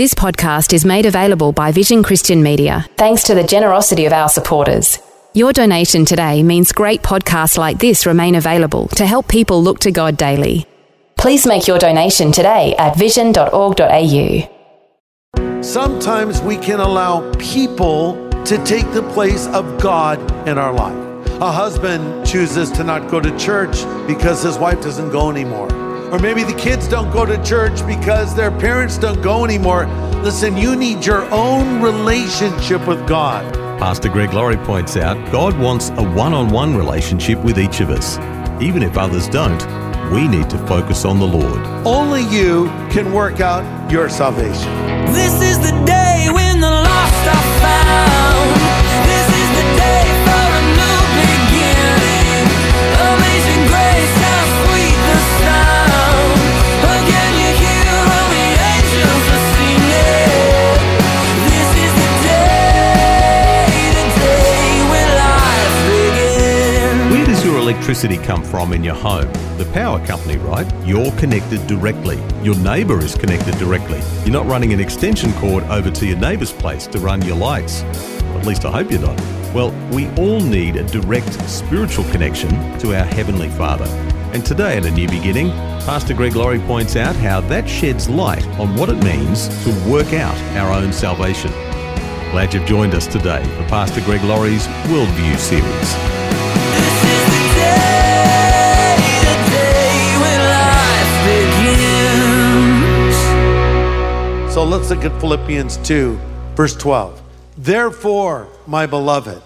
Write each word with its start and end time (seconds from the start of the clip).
This 0.00 0.14
podcast 0.14 0.72
is 0.72 0.86
made 0.86 1.04
available 1.04 1.52
by 1.52 1.72
Vision 1.72 2.02
Christian 2.02 2.42
Media, 2.42 2.86
thanks 2.96 3.22
to 3.24 3.34
the 3.34 3.44
generosity 3.44 4.06
of 4.06 4.14
our 4.14 4.30
supporters. 4.30 4.98
Your 5.34 5.52
donation 5.52 6.06
today 6.06 6.42
means 6.42 6.72
great 6.72 7.02
podcasts 7.02 7.58
like 7.58 7.78
this 7.78 8.06
remain 8.06 8.34
available 8.34 8.88
to 8.96 9.04
help 9.04 9.28
people 9.28 9.62
look 9.62 9.80
to 9.80 9.90
God 9.92 10.16
daily. 10.16 10.66
Please 11.18 11.46
make 11.46 11.66
your 11.68 11.78
donation 11.78 12.32
today 12.32 12.74
at 12.78 12.96
vision.org.au. 12.96 14.48
Sometimes 15.62 16.40
we 16.40 16.56
can 16.56 16.80
allow 16.80 17.30
people 17.34 18.14
to 18.46 18.56
take 18.64 18.90
the 18.94 19.02
place 19.12 19.48
of 19.48 19.78
God 19.82 20.18
in 20.48 20.56
our 20.56 20.72
life. 20.72 20.96
A 21.42 21.52
husband 21.52 22.26
chooses 22.26 22.70
to 22.70 22.84
not 22.84 23.10
go 23.10 23.20
to 23.20 23.36
church 23.36 23.84
because 24.06 24.42
his 24.42 24.56
wife 24.56 24.80
doesn't 24.80 25.10
go 25.10 25.30
anymore. 25.30 25.68
Or 26.10 26.18
maybe 26.18 26.42
the 26.42 26.54
kids 26.54 26.88
don't 26.88 27.12
go 27.12 27.24
to 27.24 27.42
church 27.44 27.86
because 27.86 28.34
their 28.34 28.50
parents 28.50 28.98
don't 28.98 29.22
go 29.22 29.44
anymore. 29.44 29.86
Listen, 30.22 30.56
you 30.56 30.74
need 30.74 31.06
your 31.06 31.22
own 31.32 31.80
relationship 31.80 32.86
with 32.86 33.06
God. 33.06 33.54
Pastor 33.78 34.08
Greg 34.08 34.34
Laurie 34.34 34.56
points 34.58 34.96
out 34.96 35.16
God 35.32 35.58
wants 35.58 35.90
a 35.90 36.02
one 36.02 36.34
on 36.34 36.50
one 36.50 36.76
relationship 36.76 37.38
with 37.38 37.58
each 37.58 37.80
of 37.80 37.90
us. 37.90 38.18
Even 38.60 38.82
if 38.82 38.98
others 38.98 39.28
don't, 39.28 39.62
we 40.12 40.26
need 40.26 40.50
to 40.50 40.58
focus 40.66 41.04
on 41.04 41.20
the 41.20 41.26
Lord. 41.26 41.60
Only 41.86 42.22
you 42.22 42.66
can 42.90 43.12
work 43.12 43.40
out 43.40 43.90
your 43.90 44.08
salvation. 44.08 44.74
This 45.12 45.40
is 45.40 45.58
the 45.58 45.72
day 45.86 46.26
when 46.32 46.60
the 46.60 46.70
lost 46.70 47.28
are 47.28 47.60
found. 47.60 48.39
Electricity 68.04 68.26
come 68.26 68.42
from 68.42 68.72
in 68.72 68.82
your 68.82 68.94
home? 68.94 69.30
The 69.58 69.68
power 69.74 70.04
company, 70.06 70.38
right? 70.38 70.66
You're 70.86 71.12
connected 71.12 71.66
directly. 71.66 72.18
Your 72.42 72.56
neighbour 72.58 72.98
is 73.00 73.14
connected 73.14 73.56
directly. 73.58 74.00
You're 74.24 74.32
not 74.32 74.46
running 74.46 74.72
an 74.72 74.80
extension 74.80 75.32
cord 75.34 75.64
over 75.64 75.90
to 75.90 76.06
your 76.06 76.16
neighbour's 76.16 76.52
place 76.52 76.86
to 76.88 76.98
run 76.98 77.20
your 77.22 77.36
lights. 77.36 77.82
At 77.82 78.46
least 78.46 78.64
I 78.64 78.70
hope 78.70 78.90
you're 78.90 79.00
not. 79.00 79.18
Well, 79.52 79.70
we 79.90 80.08
all 80.16 80.40
need 80.40 80.76
a 80.76 80.84
direct 80.84 81.32
spiritual 81.48 82.04
connection 82.10 82.50
to 82.78 82.94
our 82.96 83.04
Heavenly 83.04 83.50
Father. 83.50 83.86
And 84.32 84.46
today 84.46 84.78
at 84.78 84.86
A 84.86 84.90
New 84.90 85.08
Beginning, 85.08 85.50
Pastor 85.84 86.14
Greg 86.14 86.36
Laurie 86.36 86.60
points 86.60 86.96
out 86.96 87.16
how 87.16 87.40
that 87.42 87.68
sheds 87.68 88.08
light 88.08 88.46
on 88.58 88.76
what 88.76 88.88
it 88.88 89.02
means 89.04 89.48
to 89.64 89.90
work 89.90 90.12
out 90.14 90.38
our 90.56 90.72
own 90.72 90.92
salvation. 90.92 91.50
Glad 92.30 92.54
you've 92.54 92.66
joined 92.66 92.94
us 92.94 93.06
today 93.06 93.42
for 93.56 93.64
Pastor 93.68 94.00
Greg 94.02 94.22
Laurie's 94.22 94.66
Worldview 94.88 95.36
series. 95.36 96.19
So 104.60 104.64
let's 104.64 104.90
look 104.90 105.04
at 105.04 105.20
Philippians 105.20 105.78
2, 105.78 106.18
verse 106.54 106.76
12. 106.76 107.22
Therefore, 107.56 108.48
my 108.66 108.84
beloved, 108.84 109.40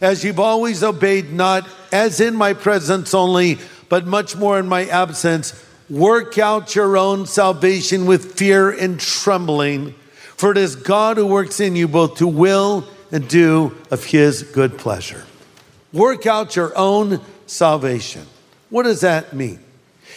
as 0.00 0.24
you've 0.24 0.40
always 0.40 0.82
obeyed, 0.82 1.32
not 1.32 1.68
as 1.92 2.20
in 2.20 2.34
my 2.34 2.54
presence 2.54 3.12
only, 3.12 3.58
but 3.88 4.06
much 4.06 4.36
more 4.36 4.58
in 4.58 4.66
my 4.66 4.86
absence, 4.86 5.52
work 5.90 6.38
out 6.38 6.74
your 6.74 6.96
own 6.96 7.26
salvation 7.26 8.06
with 8.06 8.38
fear 8.38 8.70
and 8.70 8.98
trembling. 8.98 9.94
For 10.36 10.52
it 10.52 10.56
is 10.56 10.76
God 10.76 11.16
who 11.16 11.26
works 11.26 11.60
in 11.60 11.76
you 11.76 11.86
both 11.86 12.16
to 12.18 12.26
will 12.26 12.86
and 13.12 13.28
do 13.28 13.76
of 13.90 14.04
his 14.04 14.44
good 14.44 14.78
pleasure. 14.78 15.24
Work 15.92 16.26
out 16.26 16.56
your 16.56 16.72
own 16.76 17.20
salvation. 17.46 18.26
What 18.70 18.84
does 18.84 19.02
that 19.02 19.32
mean? 19.32 19.60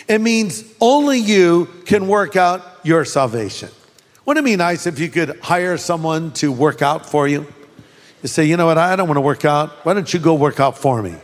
It 0.07 0.21
means 0.21 0.63
only 0.79 1.19
you 1.19 1.67
can 1.85 2.07
work 2.07 2.35
out 2.35 2.61
your 2.83 3.05
salvation. 3.05 3.69
Wouldn't 4.25 4.45
it 4.45 4.49
be 4.49 4.55
nice 4.55 4.85
if 4.85 4.99
you 4.99 5.09
could 5.09 5.39
hire 5.39 5.77
someone 5.77 6.31
to 6.33 6.51
work 6.51 6.81
out 6.81 7.05
for 7.05 7.27
you? 7.27 7.47
You 8.21 8.29
say, 8.29 8.45
you 8.45 8.57
know 8.57 8.65
what, 8.65 8.77
I 8.77 8.95
don't 8.95 9.07
want 9.07 9.17
to 9.17 9.21
work 9.21 9.45
out. 9.45 9.71
Why 9.85 9.93
don't 9.93 10.11
you 10.13 10.19
go 10.19 10.33
work 10.35 10.59
out 10.59 10.77
for 10.77 11.01
me? 11.01 11.15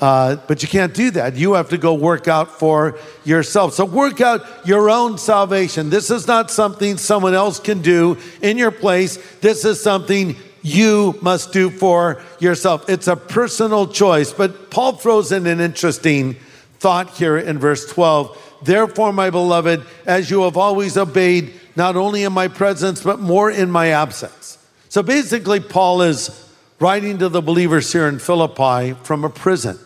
Uh, 0.00 0.36
but 0.48 0.62
you 0.62 0.68
can't 0.68 0.92
do 0.92 1.10
that. 1.12 1.36
You 1.36 1.54
have 1.54 1.68
to 1.68 1.78
go 1.78 1.94
work 1.94 2.26
out 2.26 2.58
for 2.58 2.98
yourself. 3.24 3.74
So 3.74 3.84
work 3.84 4.20
out 4.20 4.66
your 4.66 4.90
own 4.90 5.18
salvation. 5.18 5.90
This 5.90 6.10
is 6.10 6.26
not 6.26 6.50
something 6.50 6.98
someone 6.98 7.34
else 7.34 7.60
can 7.60 7.80
do 7.80 8.18
in 8.42 8.58
your 8.58 8.70
place. 8.70 9.16
This 9.40 9.64
is 9.64 9.80
something 9.80 10.36
you 10.64 11.16
must 11.20 11.52
do 11.52 11.70
for 11.70 12.22
yourself. 12.40 12.88
It's 12.88 13.06
a 13.06 13.14
personal 13.14 13.86
choice. 13.86 14.32
But 14.32 14.70
Paul 14.70 14.94
throws 14.94 15.30
in 15.30 15.46
an 15.46 15.60
interesting 15.60 16.34
thought 16.78 17.10
here 17.10 17.36
in 17.36 17.58
verse 17.58 17.88
12. 17.92 18.60
Therefore, 18.62 19.12
my 19.12 19.28
beloved, 19.28 19.84
as 20.06 20.30
you 20.30 20.42
have 20.42 20.56
always 20.56 20.96
obeyed, 20.96 21.52
not 21.76 21.96
only 21.96 22.24
in 22.24 22.32
my 22.32 22.48
presence, 22.48 23.02
but 23.02 23.20
more 23.20 23.50
in 23.50 23.70
my 23.70 23.88
absence. 23.88 24.58
So 24.88 25.02
basically, 25.02 25.60
Paul 25.60 26.00
is 26.00 26.50
writing 26.80 27.18
to 27.18 27.28
the 27.28 27.42
believers 27.42 27.92
here 27.92 28.08
in 28.08 28.18
Philippi 28.18 28.94
from 29.04 29.22
a 29.22 29.30
prison. 29.30 29.78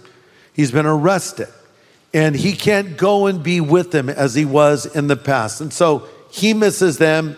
He's 0.53 0.71
been 0.71 0.87
arrested 0.87 1.49
and 2.15 2.37
he 2.37 2.53
can't 2.53 2.97
go 2.97 3.27
and 3.27 3.43
be 3.43 3.61
with 3.61 3.91
them 3.91 4.09
as 4.09 4.35
he 4.35 4.45
was 4.45 4.87
in 4.87 5.09
the 5.09 5.17
past. 5.17 5.61
And 5.61 5.73
so 5.73 6.07
he 6.31 6.55
misses 6.55 6.99
them 6.99 7.37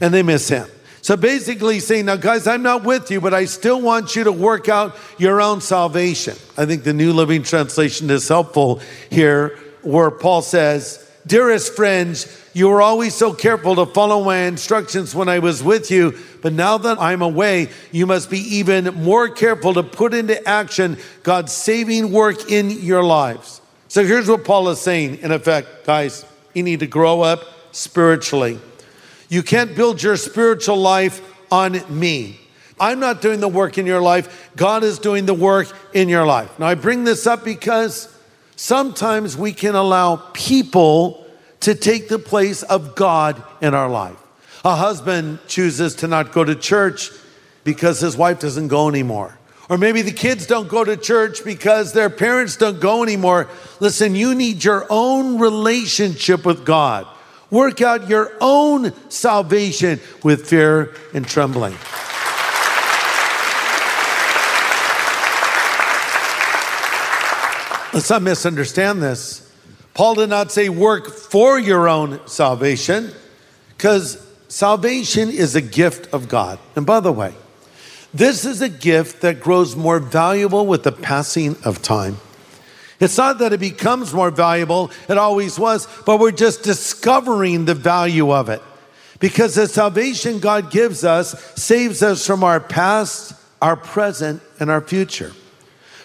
and 0.00 0.12
they 0.12 0.22
miss 0.22 0.48
him. 0.48 0.68
So 1.02 1.16
basically, 1.16 1.80
saying, 1.80 2.06
Now, 2.06 2.14
guys, 2.14 2.46
I'm 2.46 2.62
not 2.62 2.84
with 2.84 3.10
you, 3.10 3.20
but 3.20 3.34
I 3.34 3.44
still 3.44 3.80
want 3.80 4.14
you 4.14 4.22
to 4.24 4.32
work 4.32 4.68
out 4.68 4.96
your 5.18 5.40
own 5.40 5.60
salvation. 5.60 6.36
I 6.56 6.64
think 6.64 6.84
the 6.84 6.92
New 6.92 7.12
Living 7.12 7.42
Translation 7.42 8.08
is 8.08 8.28
helpful 8.28 8.80
here, 9.10 9.58
where 9.82 10.12
Paul 10.12 10.42
says, 10.42 11.04
Dearest 11.26 11.74
friends, 11.74 12.26
you 12.52 12.68
were 12.68 12.80
always 12.80 13.14
so 13.14 13.32
careful 13.32 13.74
to 13.76 13.86
follow 13.86 14.22
my 14.24 14.38
instructions 14.38 15.12
when 15.12 15.28
I 15.28 15.40
was 15.40 15.60
with 15.60 15.90
you, 15.90 16.16
but 16.40 16.52
now 16.52 16.78
that 16.78 17.00
I'm 17.00 17.22
away, 17.22 17.70
you 17.90 18.06
must 18.06 18.30
be 18.30 18.38
even 18.56 18.86
more 18.94 19.28
careful 19.28 19.74
to 19.74 19.82
put 19.82 20.14
into 20.14 20.48
action 20.48 20.98
God's 21.24 21.52
saving 21.52 22.12
work 22.12 22.50
in 22.50 22.70
your 22.70 23.02
lives. 23.02 23.60
So 23.88 24.04
here's 24.04 24.28
what 24.28 24.44
Paul 24.44 24.68
is 24.68 24.80
saying 24.80 25.18
in 25.18 25.32
effect, 25.32 25.84
guys, 25.84 26.24
you 26.54 26.62
need 26.62 26.80
to 26.80 26.86
grow 26.86 27.22
up 27.22 27.44
spiritually. 27.72 28.60
You 29.32 29.42
can't 29.42 29.74
build 29.74 30.02
your 30.02 30.18
spiritual 30.18 30.76
life 30.76 31.22
on 31.50 31.80
me. 31.88 32.38
I'm 32.78 33.00
not 33.00 33.22
doing 33.22 33.40
the 33.40 33.48
work 33.48 33.78
in 33.78 33.86
your 33.86 34.02
life. 34.02 34.50
God 34.56 34.84
is 34.84 34.98
doing 34.98 35.24
the 35.24 35.32
work 35.32 35.74
in 35.94 36.10
your 36.10 36.26
life. 36.26 36.58
Now, 36.58 36.66
I 36.66 36.74
bring 36.74 37.04
this 37.04 37.26
up 37.26 37.42
because 37.42 38.14
sometimes 38.56 39.34
we 39.34 39.54
can 39.54 39.74
allow 39.74 40.16
people 40.34 41.26
to 41.60 41.74
take 41.74 42.10
the 42.10 42.18
place 42.18 42.62
of 42.62 42.94
God 42.94 43.42
in 43.62 43.72
our 43.72 43.88
life. 43.88 44.18
A 44.66 44.76
husband 44.76 45.38
chooses 45.46 45.94
to 45.96 46.08
not 46.08 46.32
go 46.32 46.44
to 46.44 46.54
church 46.54 47.10
because 47.64 48.00
his 48.00 48.14
wife 48.14 48.38
doesn't 48.38 48.68
go 48.68 48.86
anymore. 48.90 49.38
Or 49.70 49.78
maybe 49.78 50.02
the 50.02 50.12
kids 50.12 50.46
don't 50.46 50.68
go 50.68 50.84
to 50.84 50.94
church 50.98 51.42
because 51.42 51.94
their 51.94 52.10
parents 52.10 52.58
don't 52.58 52.82
go 52.82 53.02
anymore. 53.02 53.48
Listen, 53.80 54.14
you 54.14 54.34
need 54.34 54.62
your 54.62 54.86
own 54.90 55.38
relationship 55.38 56.44
with 56.44 56.66
God. 56.66 57.06
Work 57.52 57.82
out 57.82 58.08
your 58.08 58.32
own 58.40 58.92
salvation 59.10 60.00
with 60.24 60.48
fear 60.48 60.94
and 61.12 61.28
trembling. 61.28 61.74
Let's 67.92 68.08
not 68.08 68.22
misunderstand 68.22 69.02
this. 69.02 69.52
Paul 69.92 70.14
did 70.14 70.30
not 70.30 70.50
say 70.50 70.70
work 70.70 71.12
for 71.12 71.58
your 71.58 71.90
own 71.90 72.26
salvation 72.26 73.12
because 73.76 74.26
salvation 74.48 75.28
is 75.28 75.54
a 75.54 75.60
gift 75.60 76.10
of 76.14 76.30
God. 76.30 76.58
And 76.74 76.86
by 76.86 77.00
the 77.00 77.12
way, 77.12 77.34
this 78.14 78.46
is 78.46 78.62
a 78.62 78.70
gift 78.70 79.20
that 79.20 79.40
grows 79.40 79.76
more 79.76 79.98
valuable 79.98 80.66
with 80.66 80.84
the 80.84 80.92
passing 80.92 81.56
of 81.66 81.82
time. 81.82 82.16
It's 83.02 83.18
not 83.18 83.38
that 83.38 83.52
it 83.52 83.58
becomes 83.58 84.14
more 84.14 84.30
valuable, 84.30 84.92
it 85.08 85.18
always 85.18 85.58
was, 85.58 85.88
but 86.06 86.20
we're 86.20 86.30
just 86.30 86.62
discovering 86.62 87.64
the 87.64 87.74
value 87.74 88.32
of 88.32 88.48
it. 88.48 88.62
Because 89.18 89.56
the 89.56 89.66
salvation 89.66 90.38
God 90.38 90.70
gives 90.70 91.02
us 91.02 91.38
saves 91.56 92.00
us 92.04 92.24
from 92.24 92.44
our 92.44 92.60
past, 92.60 93.34
our 93.60 93.74
present, 93.74 94.40
and 94.60 94.70
our 94.70 94.80
future. 94.80 95.32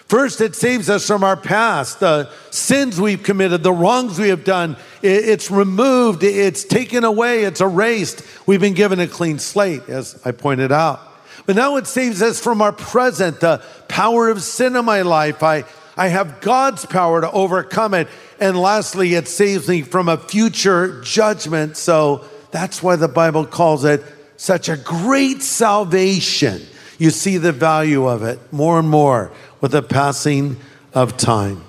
First, 0.08 0.40
it 0.40 0.56
saves 0.56 0.90
us 0.90 1.06
from 1.06 1.22
our 1.22 1.36
past, 1.36 2.00
the 2.00 2.32
sins 2.50 3.00
we've 3.00 3.22
committed, 3.22 3.62
the 3.62 3.72
wrongs 3.72 4.18
we 4.18 4.30
have 4.30 4.42
done. 4.42 4.76
It's 5.00 5.52
removed, 5.52 6.24
it's 6.24 6.64
taken 6.64 7.04
away, 7.04 7.44
it's 7.44 7.60
erased. 7.60 8.24
We've 8.44 8.60
been 8.60 8.74
given 8.74 8.98
a 8.98 9.06
clean 9.06 9.38
slate, 9.38 9.88
as 9.88 10.20
I 10.24 10.32
pointed 10.32 10.72
out. 10.72 11.00
But 11.46 11.54
now 11.54 11.76
it 11.76 11.86
saves 11.86 12.22
us 12.22 12.40
from 12.40 12.60
our 12.60 12.72
present, 12.72 13.38
the 13.38 13.62
power 13.86 14.30
of 14.30 14.42
sin 14.42 14.74
in 14.74 14.84
my 14.84 15.02
life. 15.02 15.44
I, 15.44 15.64
I 15.98 16.08
have 16.08 16.40
God's 16.40 16.86
power 16.86 17.20
to 17.20 17.30
overcome 17.30 17.92
it. 17.92 18.08
And 18.38 18.56
lastly, 18.56 19.14
it 19.14 19.26
saves 19.26 19.68
me 19.68 19.82
from 19.82 20.08
a 20.08 20.16
future 20.16 21.02
judgment. 21.02 21.76
So 21.76 22.24
that's 22.52 22.82
why 22.82 22.96
the 22.96 23.08
Bible 23.08 23.44
calls 23.44 23.84
it 23.84 24.02
such 24.36 24.68
a 24.68 24.76
great 24.76 25.42
salvation. 25.42 26.62
You 26.98 27.10
see 27.10 27.36
the 27.36 27.52
value 27.52 28.06
of 28.06 28.22
it 28.22 28.38
more 28.52 28.78
and 28.78 28.88
more 28.88 29.32
with 29.60 29.72
the 29.72 29.82
passing 29.82 30.56
of 30.94 31.16
time. 31.16 31.64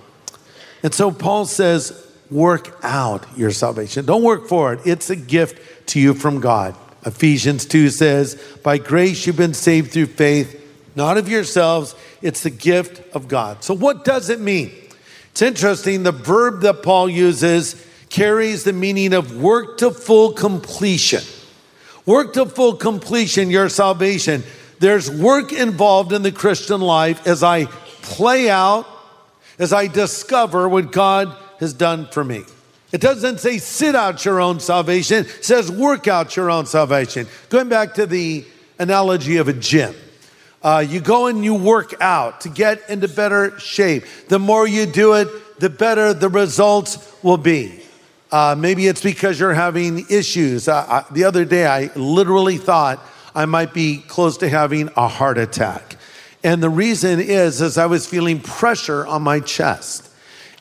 And 0.84 0.94
so 0.94 1.12
Paul 1.12 1.46
says, 1.46 2.08
work 2.30 2.78
out 2.84 3.26
your 3.36 3.52
salvation. 3.52 4.06
Don't 4.06 4.24
work 4.24 4.48
for 4.48 4.74
it, 4.74 4.82
it's 4.86 5.10
a 5.10 5.16
gift 5.16 5.88
to 5.90 6.00
you 6.00 6.14
from 6.14 6.40
God. 6.40 6.76
Ephesians 7.06 7.66
2 7.66 7.90
says, 7.90 8.36
By 8.64 8.78
grace 8.78 9.26
you've 9.26 9.38
been 9.38 9.54
saved 9.54 9.92
through 9.92 10.08
faith, 10.08 10.56
not 10.96 11.18
of 11.18 11.30
yourselves, 11.30 11.96
it's 12.22 12.44
the 12.44 12.50
gift 12.50 13.16
of 13.16 13.28
God. 13.28 13.64
So, 13.64 13.74
what 13.74 14.04
does 14.06 14.30
it 14.30 14.40
mean? 14.40 14.72
It's 15.32 15.42
interesting, 15.42 16.04
the 16.04 16.12
verb 16.12 16.62
that 16.62 16.84
Paul 16.84 17.10
uses 17.10 17.86
carries 18.10 18.64
the 18.64 18.74
meaning 18.74 19.14
of 19.14 19.38
work 19.38 19.78
to 19.78 19.92
full 19.92 20.34
completion. 20.34 21.24
Work 22.06 22.34
to 22.34 22.46
full 22.46 22.76
completion, 22.76 23.50
your 23.50 23.70
salvation. 23.70 24.44
There's 24.80 25.12
work 25.12 25.54
involved 25.54 26.12
in 26.12 26.24
the 26.24 26.32
Christian 26.32 26.82
life 26.82 27.28
as 27.28 27.44
I 27.44 27.66
play 28.02 28.50
out, 28.50 28.88
as 29.60 29.74
I 29.74 29.88
discover 29.88 30.68
what 30.68 30.92
God 30.92 31.36
has 31.60 31.74
done 31.74 32.08
for 32.08 32.24
me. 32.24 32.44
It 32.92 33.02
doesn't 33.02 33.40
say 33.40 33.60
sit 33.60 33.96
out 33.96 34.26
your 34.26 34.42
own 34.42 34.60
salvation, 34.60 35.26
it 35.26 35.46
says 35.46 35.72
work 35.72 36.08
out 36.08 36.36
your 36.36 36.50
own 36.50 36.66
salvation. 36.66 37.28
Going 37.50 37.70
back 37.70 37.94
to 37.96 38.08
the 38.08 38.46
analogy 38.80 39.38
of 39.38 39.48
a 39.48 39.54
gym. 39.54 39.94
Uh, 40.62 40.84
you 40.88 41.00
go 41.00 41.28
and 41.28 41.44
you 41.44 41.56
work 41.56 41.94
out 42.02 42.42
to 42.42 42.50
get 42.50 42.90
into 42.90 43.08
better 43.08 43.58
shape. 43.60 44.04
The 44.28 44.40
more 44.40 44.68
you 44.68 44.86
do 44.86 45.14
it, 45.14 45.28
the 45.60 45.70
better 45.70 46.14
the 46.14 46.30
results 46.30 47.14
will 47.24 47.38
be. 47.38 47.82
Uh, 48.32 48.56
maybe 48.58 48.88
it's 48.88 49.02
because 49.02 49.40
you're 49.40 49.54
having 49.54 50.06
issues. 50.10 50.68
Uh, 50.68 50.86
I, 50.88 51.14
the 51.14 51.24
other 51.24 51.46
day, 51.46 51.66
I 51.66 51.90
literally 51.96 52.58
thought 52.58 53.04
I 53.34 53.46
might 53.46 53.74
be 53.74 54.04
close 54.08 54.38
to 54.38 54.50
having 54.50 54.90
a 54.96 55.08
heart 55.08 55.38
attack. 55.38 55.96
And 56.44 56.62
the 56.62 56.70
reason 56.70 57.20
is, 57.20 57.62
is 57.62 57.78
I 57.78 57.86
was 57.86 58.06
feeling 58.06 58.40
pressure 58.40 59.06
on 59.06 59.24
my 59.24 59.40
chest. 59.40 60.10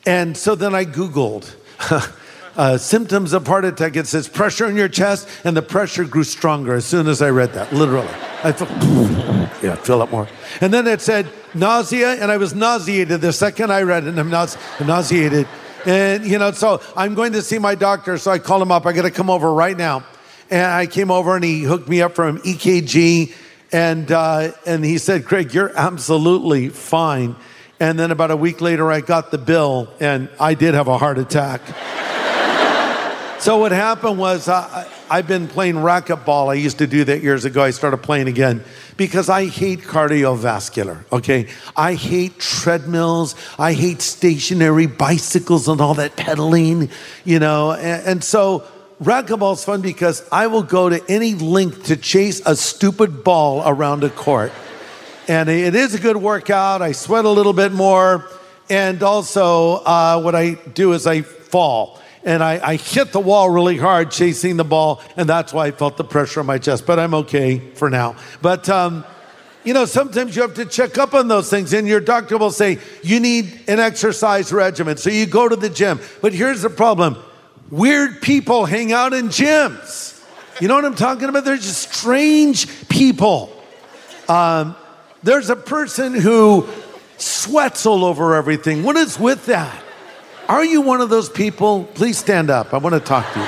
And 0.05 0.35
so 0.35 0.55
then 0.55 0.73
I 0.73 0.85
Googled 0.85 1.53
uh, 2.57 2.77
symptoms 2.77 3.33
of 3.33 3.45
heart 3.45 3.65
attack. 3.65 3.95
It 3.95 4.07
says 4.07 4.27
pressure 4.27 4.67
in 4.67 4.75
your 4.75 4.89
chest, 4.89 5.27
and 5.43 5.55
the 5.55 5.61
pressure 5.61 6.05
grew 6.05 6.23
stronger 6.23 6.73
as 6.73 6.85
soon 6.85 7.07
as 7.07 7.21
I 7.21 7.29
read 7.29 7.53
that, 7.53 7.71
literally. 7.71 8.09
I 8.41 8.51
felt, 8.53 8.69
yeah, 9.63 9.75
fill 9.75 10.01
up 10.01 10.11
more. 10.11 10.27
And 10.61 10.73
then 10.73 10.87
it 10.87 11.01
said 11.01 11.27
nausea, 11.53 12.13
and 12.21 12.31
I 12.31 12.37
was 12.37 12.55
nauseated 12.55 13.19
the 13.21 13.33
second 13.33 13.71
I 13.71 13.81
read 13.81 14.05
it, 14.05 14.17
I'm 14.17 14.29
nause- 14.29 14.57
nauseated. 14.85 15.47
And, 15.85 16.25
you 16.25 16.37
know, 16.37 16.51
so 16.51 16.81
I'm 16.95 17.15
going 17.15 17.33
to 17.33 17.41
see 17.41 17.59
my 17.59 17.75
doctor, 17.75 18.17
so 18.17 18.31
I 18.31 18.39
called 18.39 18.61
him 18.61 18.71
up. 18.71 18.85
I 18.85 18.93
got 18.93 19.01
to 19.01 19.11
come 19.11 19.29
over 19.29 19.51
right 19.51 19.77
now. 19.77 20.05
And 20.49 20.65
I 20.65 20.87
came 20.87 21.11
over, 21.11 21.35
and 21.35 21.43
he 21.43 21.63
hooked 21.63 21.89
me 21.89 22.01
up 22.01 22.15
from 22.15 22.39
EKG, 22.39 23.33
and, 23.71 24.11
uh, 24.11 24.51
and 24.65 24.83
he 24.83 24.97
said, 24.97 25.25
Greg, 25.25 25.53
you're 25.53 25.77
absolutely 25.77 26.69
fine. 26.69 27.35
And 27.79 27.99
then 27.99 28.11
about 28.11 28.31
a 28.31 28.37
week 28.37 28.61
later, 28.61 28.91
I 28.91 29.01
got 29.01 29.31
the 29.31 29.37
bill, 29.37 29.93
and 29.99 30.29
I 30.39 30.53
did 30.53 30.73
have 30.73 30.87
a 30.87 30.97
heart 30.97 31.17
attack. 31.17 31.61
So 33.39 33.57
what 33.57 33.71
happened 33.71 34.17
was 34.17 34.49
uh, 34.49 34.85
I've 35.09 35.27
been 35.27 35.47
playing 35.47 35.75
racquetball. 35.75 36.49
I 36.49 36.53
used 36.53 36.77
to 36.77 36.87
do 36.87 37.03
that 37.05 37.23
years 37.23 37.43
ago. 37.43 37.63
I 37.63 37.71
started 37.71 37.97
playing 37.97 38.27
again 38.27 38.63
because 38.95 39.27
I 39.27 39.47
hate 39.47 39.79
cardiovascular. 39.79 41.03
Okay, 41.11 41.47
I 41.75 41.95
hate 41.95 42.37
treadmills. 42.37 43.35
I 43.57 43.73
hate 43.73 44.01
stationary 44.01 44.85
bicycles 44.85 45.67
and 45.67 45.81
all 45.81 45.95
that 45.95 46.15
pedaling. 46.15 46.89
You 47.25 47.39
know, 47.39 47.71
and, 47.71 48.05
and 48.05 48.23
so 48.23 48.65
racquetball's 49.01 49.65
fun 49.65 49.81
because 49.81 50.27
I 50.31 50.47
will 50.47 50.63
go 50.63 50.89
to 50.89 51.03
any 51.09 51.33
length 51.33 51.85
to 51.85 51.97
chase 51.97 52.41
a 52.45 52.55
stupid 52.55 53.23
ball 53.23 53.63
around 53.65 54.03
a 54.03 54.09
court, 54.09 54.51
and 55.27 55.49
it 55.49 55.73
is 55.73 55.95
a 55.95 55.99
good 55.99 56.17
workout. 56.17 56.81
I 56.81 56.91
sweat 56.91 57.25
a 57.25 57.29
little 57.29 57.53
bit 57.53 57.71
more, 57.71 58.29
and 58.69 59.01
also 59.01 59.75
uh, 59.85 60.21
what 60.21 60.35
I 60.35 60.53
do 60.53 60.93
is 60.93 61.07
I 61.07 61.21
fall 61.21 61.99
and 62.23 62.43
I, 62.43 62.59
I, 62.71 62.75
hit 62.75 63.11
the 63.11 63.19
wall 63.19 63.49
really 63.49 63.77
hard 63.77 64.11
chasing 64.11 64.57
the 64.57 64.63
ball, 64.63 65.01
and 65.15 65.27
that's 65.27 65.53
why 65.53 65.67
I 65.67 65.71
felt 65.71 65.97
the 65.97 66.03
pressure 66.03 66.41
on 66.41 66.45
my 66.45 66.57
chest. 66.57 66.85
But 66.85 66.99
I'm 66.99 67.13
okay 67.13 67.59
for 67.59 67.89
now. 67.89 68.15
But 68.41 68.67
um, 68.69 69.05
you 69.63 69.73
know, 69.73 69.85
sometimes 69.85 70.35
you 70.35 70.41
have 70.41 70.55
to 70.55 70.65
check 70.65 70.97
up 70.97 71.13
on 71.13 71.27
those 71.27 71.49
things, 71.49 71.73
and 71.73 71.87
your 71.87 72.01
doctor 72.01 72.37
will 72.37 72.51
say 72.51 72.79
you 73.03 73.19
need 73.19 73.61
an 73.67 73.79
exercise 73.79 74.51
regimen, 74.51 74.97
so 74.97 75.09
you 75.09 75.25
go 75.25 75.47
to 75.47 75.55
the 75.55 75.69
gym. 75.69 75.99
But 76.21 76.33
here's 76.33 76.61
the 76.61 76.69
problem: 76.69 77.17
weird 77.69 78.21
people 78.21 78.65
hang 78.65 78.91
out 78.91 79.13
in 79.13 79.27
gyms. 79.27 80.15
You 80.61 80.67
know 80.67 80.75
what 80.75 80.85
I'm 80.85 80.95
talking 80.95 81.29
about? 81.29 81.45
They're 81.45 81.55
just 81.55 81.93
strange 81.93 82.89
people. 82.89 83.55
Um, 84.27 84.75
there's 85.23 85.49
a 85.49 85.55
person 85.55 86.13
who 86.13 86.67
sweats 87.17 87.85
all 87.85 88.03
over 88.03 88.35
everything. 88.35 88.83
What 88.83 88.95
is 88.97 89.17
with 89.19 89.45
that? 89.47 89.83
Are 90.49 90.65
you 90.65 90.81
one 90.81 90.99
of 90.99 91.11
those 91.11 91.29
people? 91.29 91.83
Please 91.93 92.17
stand 92.17 92.49
up. 92.49 92.73
I 92.73 92.77
want 92.77 92.95
to 92.95 92.99
talk 92.99 93.31
to 93.33 93.39
you. 93.39 93.45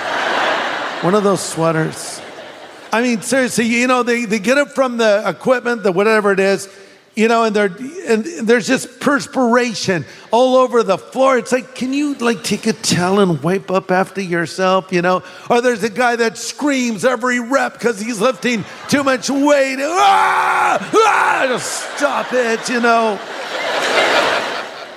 One 1.03 1.15
of 1.15 1.23
those 1.23 1.41
sweaters. 1.41 2.21
I 2.93 3.01
mean, 3.01 3.23
seriously, 3.23 3.65
you 3.65 3.87
know, 3.87 4.03
they, 4.03 4.25
they 4.25 4.37
get 4.37 4.59
it 4.59 4.69
from 4.69 4.97
the 4.97 5.23
equipment, 5.25 5.81
the 5.81 5.91
whatever 5.91 6.31
it 6.31 6.39
is, 6.39 6.69
you 7.15 7.27
know, 7.27 7.43
and, 7.43 7.57
and 7.57 8.23
there's 8.47 8.67
just 8.67 8.99
perspiration 8.99 10.05
all 10.29 10.57
over 10.57 10.83
the 10.83 10.99
floor. 10.99 11.39
It's 11.39 11.51
like, 11.51 11.73
can 11.73 11.91
you 11.91 12.13
like 12.15 12.43
take 12.43 12.67
a 12.67 12.73
towel 12.73 13.19
and 13.19 13.41
wipe 13.41 13.71
up 13.71 13.89
after 13.89 14.21
yourself, 14.21 14.93
you 14.93 15.01
know? 15.01 15.23
Or 15.49 15.59
there's 15.59 15.83
a 15.83 15.89
guy 15.89 16.17
that 16.17 16.37
screams 16.37 17.03
every 17.03 17.39
rep 17.39 17.73
because 17.73 17.99
he's 17.99 18.21
lifting 18.21 18.63
too 18.89 19.03
much 19.03 19.27
weight. 19.27 19.77
Ah! 19.79 20.91
Ah! 20.93 21.45
Just 21.47 21.97
stop 21.97 22.27
it, 22.31 22.69
you 22.69 22.79
know? 22.79 23.19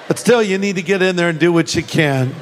But 0.09 0.19
still, 0.19 0.43
you 0.43 0.59
need 0.59 0.77
to 0.77 0.83
get 0.83 1.03
in 1.03 1.17
there 1.17 1.29
and 1.29 1.39
do 1.39 1.53
what 1.53 1.75
you 1.75 1.83
can. 1.83 2.35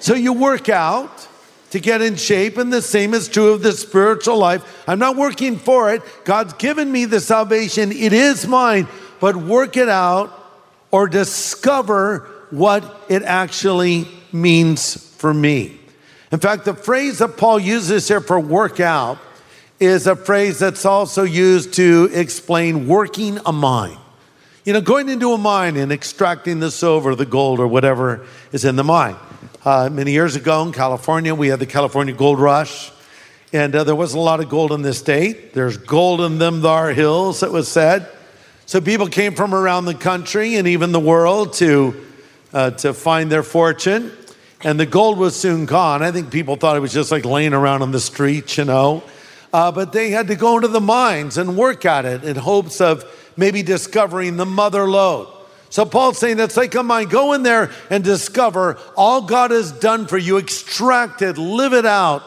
So 0.00 0.14
you 0.14 0.32
work 0.32 0.68
out 0.68 1.28
to 1.70 1.80
get 1.80 2.00
in 2.00 2.14
shape, 2.14 2.56
and 2.56 2.72
the 2.72 2.82
same 2.82 3.14
is 3.14 3.26
true 3.26 3.52
of 3.52 3.62
the 3.62 3.72
spiritual 3.72 4.38
life. 4.38 4.84
I'm 4.86 4.98
not 5.00 5.16
working 5.16 5.56
for 5.56 5.92
it. 5.92 6.02
God's 6.24 6.52
given 6.54 6.92
me 6.92 7.04
the 7.04 7.20
salvation, 7.20 7.90
it 7.90 8.12
is 8.12 8.46
mine, 8.46 8.86
but 9.18 9.34
work 9.34 9.76
it 9.76 9.88
out 9.88 10.32
or 10.92 11.08
discover 11.08 12.30
what 12.50 13.04
it 13.08 13.24
actually 13.24 14.06
means 14.30 14.94
for 15.16 15.34
me. 15.34 15.80
In 16.30 16.38
fact, 16.38 16.64
the 16.64 16.74
phrase 16.74 17.18
that 17.18 17.36
Paul 17.36 17.58
uses 17.58 18.06
here 18.06 18.20
for 18.20 18.38
work 18.38 18.78
out 18.78 19.18
is 19.80 20.06
a 20.06 20.14
phrase 20.14 20.60
that's 20.60 20.84
also 20.84 21.24
used 21.24 21.74
to 21.74 22.08
explain 22.12 22.86
working 22.86 23.40
a 23.44 23.52
mine. 23.52 23.98
You 24.66 24.72
know, 24.72 24.80
going 24.80 25.10
into 25.10 25.30
a 25.32 25.36
mine 25.36 25.76
and 25.76 25.92
extracting 25.92 26.58
the 26.58 26.70
silver, 26.70 27.14
the 27.14 27.26
gold, 27.26 27.60
or 27.60 27.66
whatever 27.66 28.24
is 28.50 28.64
in 28.64 28.76
the 28.76 28.84
mine. 28.84 29.14
Uh, 29.62 29.90
many 29.92 30.12
years 30.12 30.36
ago 30.36 30.62
in 30.62 30.72
California, 30.72 31.34
we 31.34 31.48
had 31.48 31.58
the 31.58 31.66
California 31.66 32.14
Gold 32.14 32.40
Rush, 32.40 32.90
and 33.52 33.76
uh, 33.76 33.84
there 33.84 33.94
wasn't 33.94 34.20
a 34.20 34.22
lot 34.22 34.40
of 34.40 34.48
gold 34.48 34.72
in 34.72 34.80
this 34.80 34.96
state. 34.96 35.52
There's 35.52 35.76
gold 35.76 36.22
in 36.22 36.38
them 36.38 36.62
thar 36.62 36.94
hills, 36.94 37.42
it 37.42 37.52
was 37.52 37.68
said. 37.68 38.08
So 38.64 38.80
people 38.80 39.06
came 39.08 39.34
from 39.34 39.54
around 39.54 39.84
the 39.84 39.94
country 39.94 40.56
and 40.56 40.66
even 40.66 40.92
the 40.92 41.00
world 41.00 41.52
to, 41.54 42.02
uh, 42.54 42.70
to 42.70 42.94
find 42.94 43.30
their 43.30 43.42
fortune. 43.42 44.12
And 44.62 44.80
the 44.80 44.86
gold 44.86 45.18
was 45.18 45.36
soon 45.36 45.66
gone. 45.66 46.02
I 46.02 46.10
think 46.10 46.30
people 46.30 46.56
thought 46.56 46.74
it 46.74 46.80
was 46.80 46.94
just 46.94 47.12
like 47.12 47.26
laying 47.26 47.52
around 47.52 47.82
on 47.82 47.90
the 47.90 48.00
streets, 48.00 48.56
you 48.56 48.64
know. 48.64 49.02
Uh, 49.52 49.70
but 49.70 49.92
they 49.92 50.08
had 50.08 50.28
to 50.28 50.36
go 50.36 50.56
into 50.56 50.68
the 50.68 50.80
mines 50.80 51.36
and 51.36 51.54
work 51.54 51.84
at 51.84 52.06
it 52.06 52.24
in 52.24 52.36
hopes 52.36 52.80
of 52.80 53.04
maybe 53.36 53.62
discovering 53.62 54.36
the 54.36 54.46
mother 54.46 54.88
lode. 54.88 55.28
So 55.70 55.84
Paul's 55.84 56.18
saying 56.18 56.36
that's 56.36 56.56
like 56.56 56.74
a 56.76 56.82
mine. 56.82 57.08
Go 57.08 57.32
in 57.32 57.42
there 57.42 57.72
and 57.90 58.04
discover 58.04 58.78
all 58.96 59.22
God 59.22 59.50
has 59.50 59.72
done 59.72 60.06
for 60.06 60.16
you. 60.16 60.36
Extract 60.36 61.20
it, 61.20 61.36
live 61.36 61.72
it 61.72 61.84
out, 61.84 62.22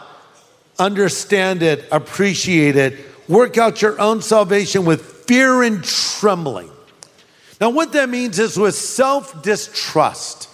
understand 0.78 1.64
it, 1.64 1.86
appreciate 1.92 2.76
it. 2.76 3.00
Work 3.30 3.58
out 3.58 3.82
your 3.82 4.00
own 4.02 4.22
salvation 4.22 4.84
with 4.84 5.02
fear 5.02 5.64
and 5.64 5.84
trembling. 5.84 6.70
Now, 7.60 7.70
what 7.70 7.94
that 7.94 8.10
means 8.10 8.38
is 8.38 8.58
with 8.58 8.76
self 8.76 9.42
distrust. 9.42 10.50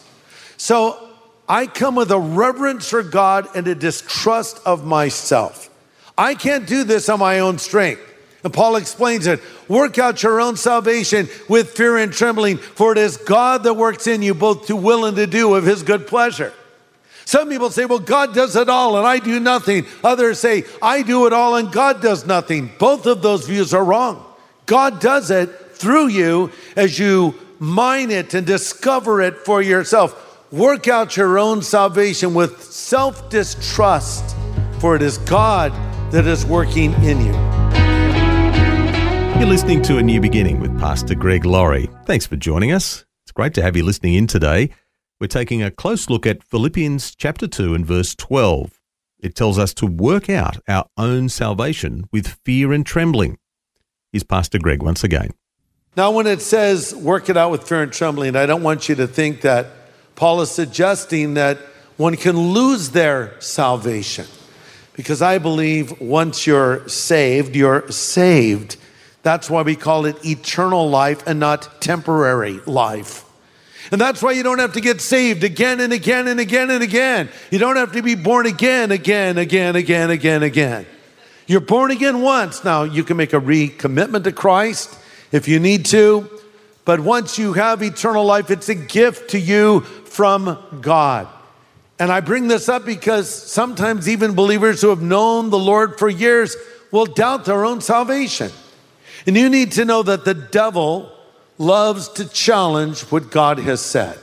So 0.57 1.09
I 1.49 1.67
come 1.67 1.95
with 1.95 2.11
a 2.11 2.19
reverence 2.19 2.89
for 2.89 3.03
God 3.03 3.47
and 3.55 3.67
a 3.67 3.75
distrust 3.75 4.59
of 4.65 4.85
myself. 4.85 5.69
I 6.17 6.35
can't 6.35 6.67
do 6.67 6.83
this 6.83 7.09
on 7.09 7.19
my 7.19 7.39
own 7.39 7.57
strength. 7.57 8.01
And 8.43 8.53
Paul 8.53 8.75
explains 8.75 9.25
it 9.25 9.41
work 9.67 9.97
out 9.97 10.21
your 10.21 10.41
own 10.41 10.57
salvation 10.57 11.29
with 11.47 11.71
fear 11.71 11.97
and 11.97 12.11
trembling, 12.11 12.57
for 12.57 12.91
it 12.91 12.97
is 12.97 13.17
God 13.17 13.63
that 13.63 13.75
works 13.75 14.07
in 14.07 14.21
you 14.21 14.33
both 14.33 14.67
to 14.67 14.75
will 14.75 15.05
and 15.05 15.15
to 15.17 15.27
do 15.27 15.55
of 15.55 15.63
his 15.63 15.83
good 15.83 16.07
pleasure. 16.07 16.53
Some 17.25 17.49
people 17.49 17.69
say, 17.69 17.85
well, 17.85 17.99
God 17.99 18.33
does 18.33 18.55
it 18.55 18.67
all 18.67 18.97
and 18.97 19.07
I 19.07 19.19
do 19.19 19.39
nothing. 19.39 19.85
Others 20.03 20.39
say, 20.39 20.65
I 20.81 21.03
do 21.03 21.25
it 21.25 21.33
all 21.33 21.55
and 21.55 21.71
God 21.71 22.01
does 22.01 22.25
nothing. 22.25 22.69
Both 22.77 23.05
of 23.05 23.21
those 23.21 23.47
views 23.47 23.73
are 23.73 23.83
wrong. 23.83 24.25
God 24.65 24.99
does 24.99 25.31
it 25.31 25.49
through 25.71 26.07
you 26.07 26.51
as 26.75 26.99
you 26.99 27.35
mine 27.59 28.11
it 28.11 28.33
and 28.33 28.45
discover 28.45 29.21
it 29.21 29.37
for 29.39 29.61
yourself. 29.61 30.19
Work 30.51 30.87
out 30.87 31.17
your 31.17 31.39
own 31.39 31.61
salvation 31.61 32.33
with 32.33 32.61
self 32.61 33.29
distrust, 33.29 34.35
for 34.79 34.95
it 34.95 35.01
is 35.01 35.17
God 35.17 35.71
that 36.11 36.27
is 36.27 36.45
working 36.45 36.93
in 37.03 37.25
you. 37.25 37.62
You're 39.43 39.51
listening 39.51 39.81
to 39.81 39.97
A 39.97 40.01
New 40.01 40.21
Beginning 40.21 40.61
with 40.61 40.79
Pastor 40.79 41.15
Greg 41.15 41.43
Laurie. 41.43 41.89
Thanks 42.05 42.25
for 42.25 42.37
joining 42.37 42.71
us. 42.71 43.03
It's 43.25 43.33
great 43.33 43.53
to 43.55 43.61
have 43.61 43.75
you 43.75 43.83
listening 43.83 44.13
in 44.13 44.25
today. 44.25 44.69
We're 45.19 45.27
taking 45.27 45.61
a 45.61 45.69
close 45.69 46.09
look 46.09 46.25
at 46.25 46.41
Philippians 46.41 47.13
chapter 47.13 47.45
2 47.45 47.75
and 47.75 47.85
verse 47.85 48.15
12. 48.15 48.79
It 49.19 49.35
tells 49.35 49.59
us 49.59 49.73
to 49.73 49.85
work 49.85 50.29
out 50.29 50.59
our 50.69 50.85
own 50.95 51.27
salvation 51.27 52.07
with 52.09 52.39
fear 52.45 52.71
and 52.71 52.85
trembling. 52.85 53.37
Here's 54.13 54.23
Pastor 54.23 54.59
Greg 54.59 54.81
once 54.81 55.03
again. 55.03 55.31
Now, 55.97 56.11
when 56.11 56.25
it 56.25 56.41
says 56.41 56.95
work 56.95 57.29
it 57.29 57.35
out 57.35 57.51
with 57.51 57.67
fear 57.67 57.83
and 57.83 57.91
trembling, 57.91 58.37
I 58.37 58.45
don't 58.45 58.63
want 58.63 58.87
you 58.87 58.95
to 58.95 59.07
think 59.07 59.41
that 59.41 59.67
Paul 60.15 60.39
is 60.39 60.51
suggesting 60.51 61.33
that 61.33 61.57
one 61.97 62.15
can 62.15 62.37
lose 62.37 62.91
their 62.91 63.37
salvation. 63.41 64.25
Because 64.93 65.21
I 65.21 65.37
believe 65.37 65.99
once 65.99 66.47
you're 66.47 66.87
saved, 66.87 67.57
you're 67.57 67.91
saved. 67.91 68.77
That's 69.23 69.49
why 69.49 69.61
we 69.61 69.75
call 69.75 70.05
it 70.05 70.23
eternal 70.25 70.89
life 70.89 71.25
and 71.25 71.39
not 71.39 71.81
temporary 71.81 72.59
life. 72.65 73.25
And 73.91 73.99
that's 73.99 74.21
why 74.21 74.31
you 74.31 74.43
don't 74.43 74.59
have 74.59 74.73
to 74.73 74.81
get 74.81 75.01
saved 75.01 75.43
again 75.43 75.79
and 75.79 75.91
again 75.91 76.27
and 76.27 76.39
again 76.39 76.69
and 76.69 76.83
again. 76.83 77.29
You 77.51 77.59
don't 77.59 77.75
have 77.75 77.93
to 77.93 78.01
be 78.01 78.15
born 78.15 78.45
again, 78.45 78.91
again, 78.91 79.37
again, 79.37 79.75
again, 79.75 80.09
again, 80.09 80.43
again. 80.43 80.85
You're 81.47 81.61
born 81.61 81.91
again 81.91 82.21
once. 82.21 82.63
Now, 82.63 82.83
you 82.83 83.03
can 83.03 83.17
make 83.17 83.33
a 83.33 83.39
recommitment 83.39 84.23
to 84.25 84.31
Christ 84.31 84.97
if 85.31 85.47
you 85.47 85.59
need 85.59 85.85
to, 85.87 86.29
but 86.85 86.99
once 86.99 87.37
you 87.37 87.53
have 87.53 87.81
eternal 87.81 88.23
life, 88.23 88.51
it's 88.51 88.69
a 88.69 88.75
gift 88.75 89.31
to 89.31 89.39
you 89.39 89.81
from 89.81 90.57
God. 90.81 91.27
And 91.99 92.11
I 92.11 92.19
bring 92.19 92.47
this 92.47 92.69
up 92.69 92.85
because 92.85 93.29
sometimes 93.29 94.09
even 94.09 94.35
believers 94.35 94.81
who 94.81 94.89
have 94.89 95.01
known 95.01 95.49
the 95.49 95.59
Lord 95.59 95.97
for 95.97 96.09
years 96.09 96.55
will 96.91 97.05
doubt 97.05 97.45
their 97.45 97.65
own 97.65 97.81
salvation. 97.81 98.51
And 99.25 99.37
you 99.37 99.49
need 99.49 99.71
to 99.73 99.85
know 99.85 100.03
that 100.03 100.25
the 100.25 100.33
devil 100.33 101.11
loves 101.57 102.09
to 102.09 102.27
challenge 102.27 103.01
what 103.03 103.31
God 103.31 103.59
has 103.59 103.81
said. 103.81 104.19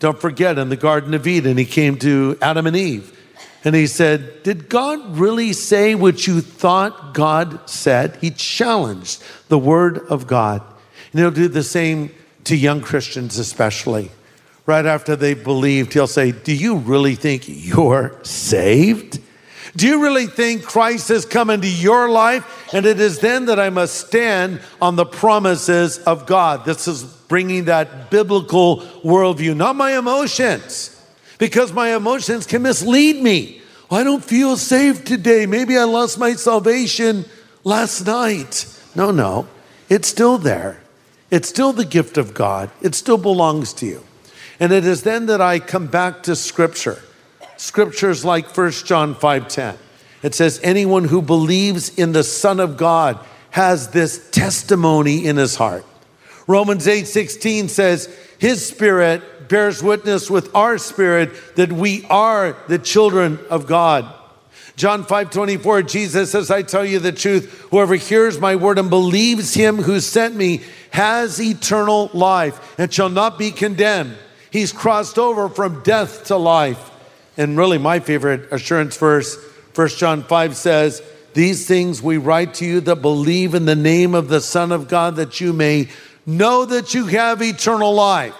Don't 0.00 0.20
forget, 0.20 0.58
in 0.58 0.68
the 0.68 0.76
Garden 0.76 1.14
of 1.14 1.26
Eden, 1.26 1.56
he 1.56 1.64
came 1.64 1.98
to 2.00 2.36
Adam 2.42 2.66
and 2.66 2.76
Eve 2.76 3.14
and 3.64 3.74
he 3.74 3.86
said, 3.86 4.42
Did 4.42 4.68
God 4.68 5.16
really 5.16 5.54
say 5.54 5.94
what 5.94 6.26
you 6.26 6.42
thought 6.42 7.14
God 7.14 7.68
said? 7.68 8.18
He 8.20 8.30
challenged 8.30 9.22
the 9.48 9.58
word 9.58 9.98
of 10.10 10.26
God. 10.26 10.62
And 11.12 11.20
he'll 11.20 11.30
do 11.30 11.48
the 11.48 11.62
same 11.62 12.10
to 12.44 12.54
young 12.54 12.82
Christians, 12.82 13.38
especially. 13.38 14.10
Right 14.66 14.84
after 14.84 15.16
they've 15.16 15.42
believed, 15.42 15.94
he'll 15.94 16.06
say, 16.06 16.32
Do 16.32 16.54
you 16.54 16.76
really 16.76 17.14
think 17.14 17.44
you're 17.46 18.18
saved? 18.22 19.20
Do 19.76 19.88
you 19.88 20.02
really 20.02 20.26
think 20.26 20.62
Christ 20.62 21.08
has 21.08 21.24
come 21.24 21.50
into 21.50 21.68
your 21.68 22.08
life? 22.08 22.72
And 22.72 22.86
it 22.86 23.00
is 23.00 23.18
then 23.18 23.46
that 23.46 23.58
I 23.58 23.70
must 23.70 24.06
stand 24.06 24.60
on 24.80 24.94
the 24.94 25.04
promises 25.04 25.98
of 25.98 26.26
God. 26.26 26.64
This 26.64 26.86
is 26.86 27.02
bringing 27.02 27.64
that 27.64 28.10
biblical 28.10 28.78
worldview, 29.02 29.56
not 29.56 29.74
my 29.74 29.98
emotions, 29.98 30.90
because 31.38 31.72
my 31.72 31.96
emotions 31.96 32.46
can 32.46 32.62
mislead 32.62 33.20
me. 33.20 33.60
Well, 33.90 34.00
I 34.00 34.04
don't 34.04 34.24
feel 34.24 34.56
saved 34.56 35.06
today. 35.06 35.44
Maybe 35.46 35.76
I 35.76 35.84
lost 35.84 36.18
my 36.18 36.34
salvation 36.34 37.24
last 37.64 38.06
night. 38.06 38.66
No, 38.94 39.10
no, 39.10 39.48
it's 39.88 40.06
still 40.06 40.38
there. 40.38 40.80
It's 41.30 41.48
still 41.48 41.72
the 41.72 41.84
gift 41.84 42.16
of 42.16 42.32
God, 42.32 42.70
it 42.80 42.94
still 42.94 43.18
belongs 43.18 43.72
to 43.74 43.86
you. 43.86 44.04
And 44.60 44.72
it 44.72 44.86
is 44.86 45.02
then 45.02 45.26
that 45.26 45.40
I 45.40 45.58
come 45.58 45.88
back 45.88 46.22
to 46.24 46.36
Scripture 46.36 47.02
scriptures 47.56 48.24
like 48.24 48.46
1 48.46 48.86
John 48.86 49.14
5:10. 49.14 49.76
It 50.22 50.34
says 50.34 50.60
anyone 50.62 51.04
who 51.04 51.20
believes 51.20 51.90
in 51.96 52.12
the 52.12 52.24
Son 52.24 52.60
of 52.60 52.76
God 52.76 53.18
has 53.50 53.88
this 53.88 54.30
testimony 54.30 55.26
in 55.26 55.36
his 55.36 55.56
heart. 55.56 55.84
Romans 56.46 56.86
8:16 56.86 57.68
says 57.68 58.08
his 58.38 58.66
spirit 58.66 59.48
bears 59.48 59.82
witness 59.82 60.30
with 60.30 60.54
our 60.54 60.78
spirit 60.78 61.56
that 61.56 61.72
we 61.72 62.04
are 62.10 62.56
the 62.68 62.78
children 62.78 63.38
of 63.50 63.66
God. 63.66 64.06
John 64.76 65.04
5:24 65.04 65.82
Jesus 65.82 66.32
says 66.32 66.50
I 66.50 66.62
tell 66.62 66.84
you 66.84 66.98
the 66.98 67.12
truth 67.12 67.66
whoever 67.70 67.94
hears 67.94 68.40
my 68.40 68.56
word 68.56 68.78
and 68.78 68.90
believes 68.90 69.54
him 69.54 69.82
who 69.82 70.00
sent 70.00 70.34
me 70.34 70.62
has 70.90 71.40
eternal 71.40 72.10
life 72.12 72.58
and 72.78 72.92
shall 72.92 73.08
not 73.08 73.38
be 73.38 73.50
condemned. 73.50 74.16
He's 74.50 74.72
crossed 74.72 75.18
over 75.18 75.48
from 75.48 75.82
death 75.82 76.24
to 76.24 76.36
life. 76.36 76.90
And 77.36 77.56
really, 77.56 77.78
my 77.78 78.00
favorite 78.00 78.52
assurance 78.52 78.96
verse, 78.96 79.36
1 79.74 79.88
John 79.88 80.22
5 80.22 80.56
says, 80.56 81.02
These 81.32 81.66
things 81.66 82.00
we 82.00 82.16
write 82.16 82.54
to 82.54 82.64
you 82.64 82.80
that 82.82 82.96
believe 82.96 83.54
in 83.54 83.64
the 83.64 83.74
name 83.74 84.14
of 84.14 84.28
the 84.28 84.40
Son 84.40 84.72
of 84.72 84.88
God, 84.88 85.16
that 85.16 85.40
you 85.40 85.52
may 85.52 85.88
know 86.26 86.64
that 86.64 86.94
you 86.94 87.06
have 87.06 87.42
eternal 87.42 87.92
life. 87.92 88.34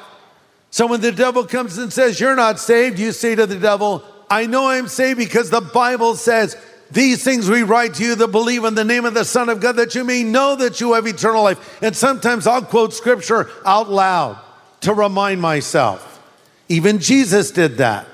So 0.70 0.86
when 0.86 1.00
the 1.00 1.12
devil 1.12 1.44
comes 1.44 1.78
and 1.78 1.92
says, 1.92 2.20
You're 2.20 2.36
not 2.36 2.60
saved, 2.60 2.98
you 2.98 3.12
say 3.12 3.34
to 3.34 3.46
the 3.46 3.58
devil, 3.58 4.04
I 4.30 4.46
know 4.46 4.68
I'm 4.68 4.88
saved 4.88 5.18
because 5.18 5.50
the 5.50 5.60
Bible 5.60 6.14
says, 6.16 6.56
these 6.90 7.24
things 7.24 7.50
we 7.50 7.62
write 7.62 7.94
to 7.94 8.04
you 8.04 8.14
that 8.14 8.28
believe 8.28 8.64
in 8.64 8.74
the 8.74 8.84
name 8.84 9.04
of 9.04 9.14
the 9.14 9.24
Son 9.24 9.48
of 9.48 9.60
God, 9.60 9.76
that 9.76 9.94
you 9.94 10.04
may 10.04 10.22
know 10.22 10.54
that 10.56 10.80
you 10.80 10.92
have 10.92 11.06
eternal 11.06 11.42
life. 11.42 11.82
And 11.82 11.96
sometimes 11.96 12.46
I'll 12.46 12.62
quote 12.62 12.92
scripture 12.92 13.50
out 13.64 13.90
loud 13.90 14.38
to 14.82 14.94
remind 14.94 15.40
myself. 15.40 16.22
Even 16.68 16.98
Jesus 16.98 17.50
did 17.50 17.78
that. 17.78 18.06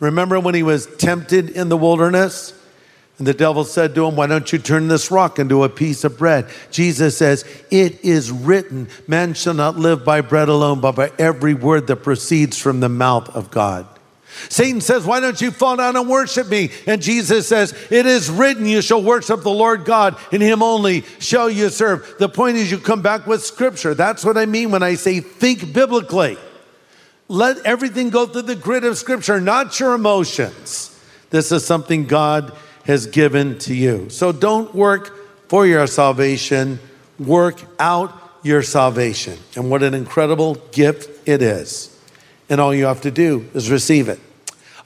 Remember 0.00 0.38
when 0.38 0.54
he 0.54 0.62
was 0.62 0.86
tempted 0.96 1.50
in 1.50 1.68
the 1.68 1.76
wilderness? 1.76 2.54
And 3.18 3.26
the 3.26 3.34
devil 3.34 3.64
said 3.64 3.96
to 3.96 4.06
him, 4.06 4.14
Why 4.14 4.28
don't 4.28 4.50
you 4.52 4.58
turn 4.58 4.86
this 4.86 5.10
rock 5.10 5.40
into 5.40 5.64
a 5.64 5.68
piece 5.68 6.04
of 6.04 6.16
bread? 6.16 6.48
Jesus 6.70 7.18
says, 7.18 7.44
It 7.70 8.04
is 8.04 8.30
written, 8.30 8.88
man 9.08 9.34
shall 9.34 9.54
not 9.54 9.76
live 9.76 10.04
by 10.04 10.20
bread 10.20 10.48
alone, 10.48 10.80
but 10.80 10.92
by 10.92 11.12
every 11.18 11.54
word 11.54 11.88
that 11.88 11.96
proceeds 11.96 12.56
from 12.56 12.78
the 12.78 12.88
mouth 12.88 13.28
of 13.34 13.50
God. 13.50 13.88
Satan 14.48 14.80
says, 14.80 15.04
Why 15.04 15.18
don't 15.18 15.40
you 15.40 15.50
fall 15.50 15.76
down 15.76 15.96
and 15.96 16.08
worship 16.08 16.48
me? 16.48 16.70
And 16.86 17.02
Jesus 17.02 17.48
says, 17.48 17.74
It 17.90 18.06
is 18.06 18.30
written, 18.30 18.66
You 18.66 18.82
shall 18.82 19.02
worship 19.02 19.42
the 19.42 19.50
Lord 19.50 19.84
God, 19.84 20.16
and 20.30 20.40
him 20.40 20.62
only 20.62 21.02
shall 21.18 21.50
you 21.50 21.70
serve. 21.70 22.14
The 22.20 22.28
point 22.28 22.56
is, 22.56 22.70
you 22.70 22.78
come 22.78 23.02
back 23.02 23.26
with 23.26 23.42
scripture. 23.42 23.94
That's 23.94 24.24
what 24.24 24.38
I 24.38 24.46
mean 24.46 24.70
when 24.70 24.84
I 24.84 24.94
say 24.94 25.18
think 25.18 25.72
biblically. 25.72 26.38
Let 27.28 27.58
everything 27.66 28.08
go 28.08 28.26
through 28.26 28.42
the 28.42 28.56
grid 28.56 28.84
of 28.84 28.96
scripture, 28.96 29.40
not 29.40 29.78
your 29.78 29.94
emotions. 29.94 30.98
This 31.30 31.52
is 31.52 31.64
something 31.64 32.06
God 32.06 32.56
has 32.84 33.06
given 33.06 33.58
to 33.60 33.74
you. 33.74 34.08
So 34.08 34.32
don't 34.32 34.74
work 34.74 35.14
for 35.48 35.66
your 35.66 35.86
salvation, 35.86 36.78
work 37.18 37.60
out 37.78 38.14
your 38.42 38.62
salvation. 38.62 39.38
And 39.56 39.70
what 39.70 39.82
an 39.82 39.92
incredible 39.92 40.54
gift 40.72 41.28
it 41.28 41.42
is. 41.42 41.94
And 42.48 42.62
all 42.62 42.74
you 42.74 42.86
have 42.86 43.02
to 43.02 43.10
do 43.10 43.46
is 43.52 43.70
receive 43.70 44.08
it. 44.08 44.20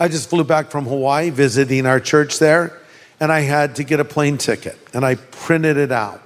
I 0.01 0.09
just 0.09 0.29
flew 0.29 0.43
back 0.43 0.73
from 0.73 0.87
Hawaii 0.87 1.31
visiting 1.31 1.87
our 1.87 2.01
church 2.01 2.41
there, 2.41 2.77
and 3.21 3.31
I 3.31 3.41
had 3.41 3.77
to 3.77 3.85
get 3.85 4.01
a 4.01 4.05
plane 4.05 4.37
ticket, 4.37 4.77
and 4.93 5.05
I 5.05 5.15
printed 5.15 5.77
it 5.77 5.93
out. 5.93 6.21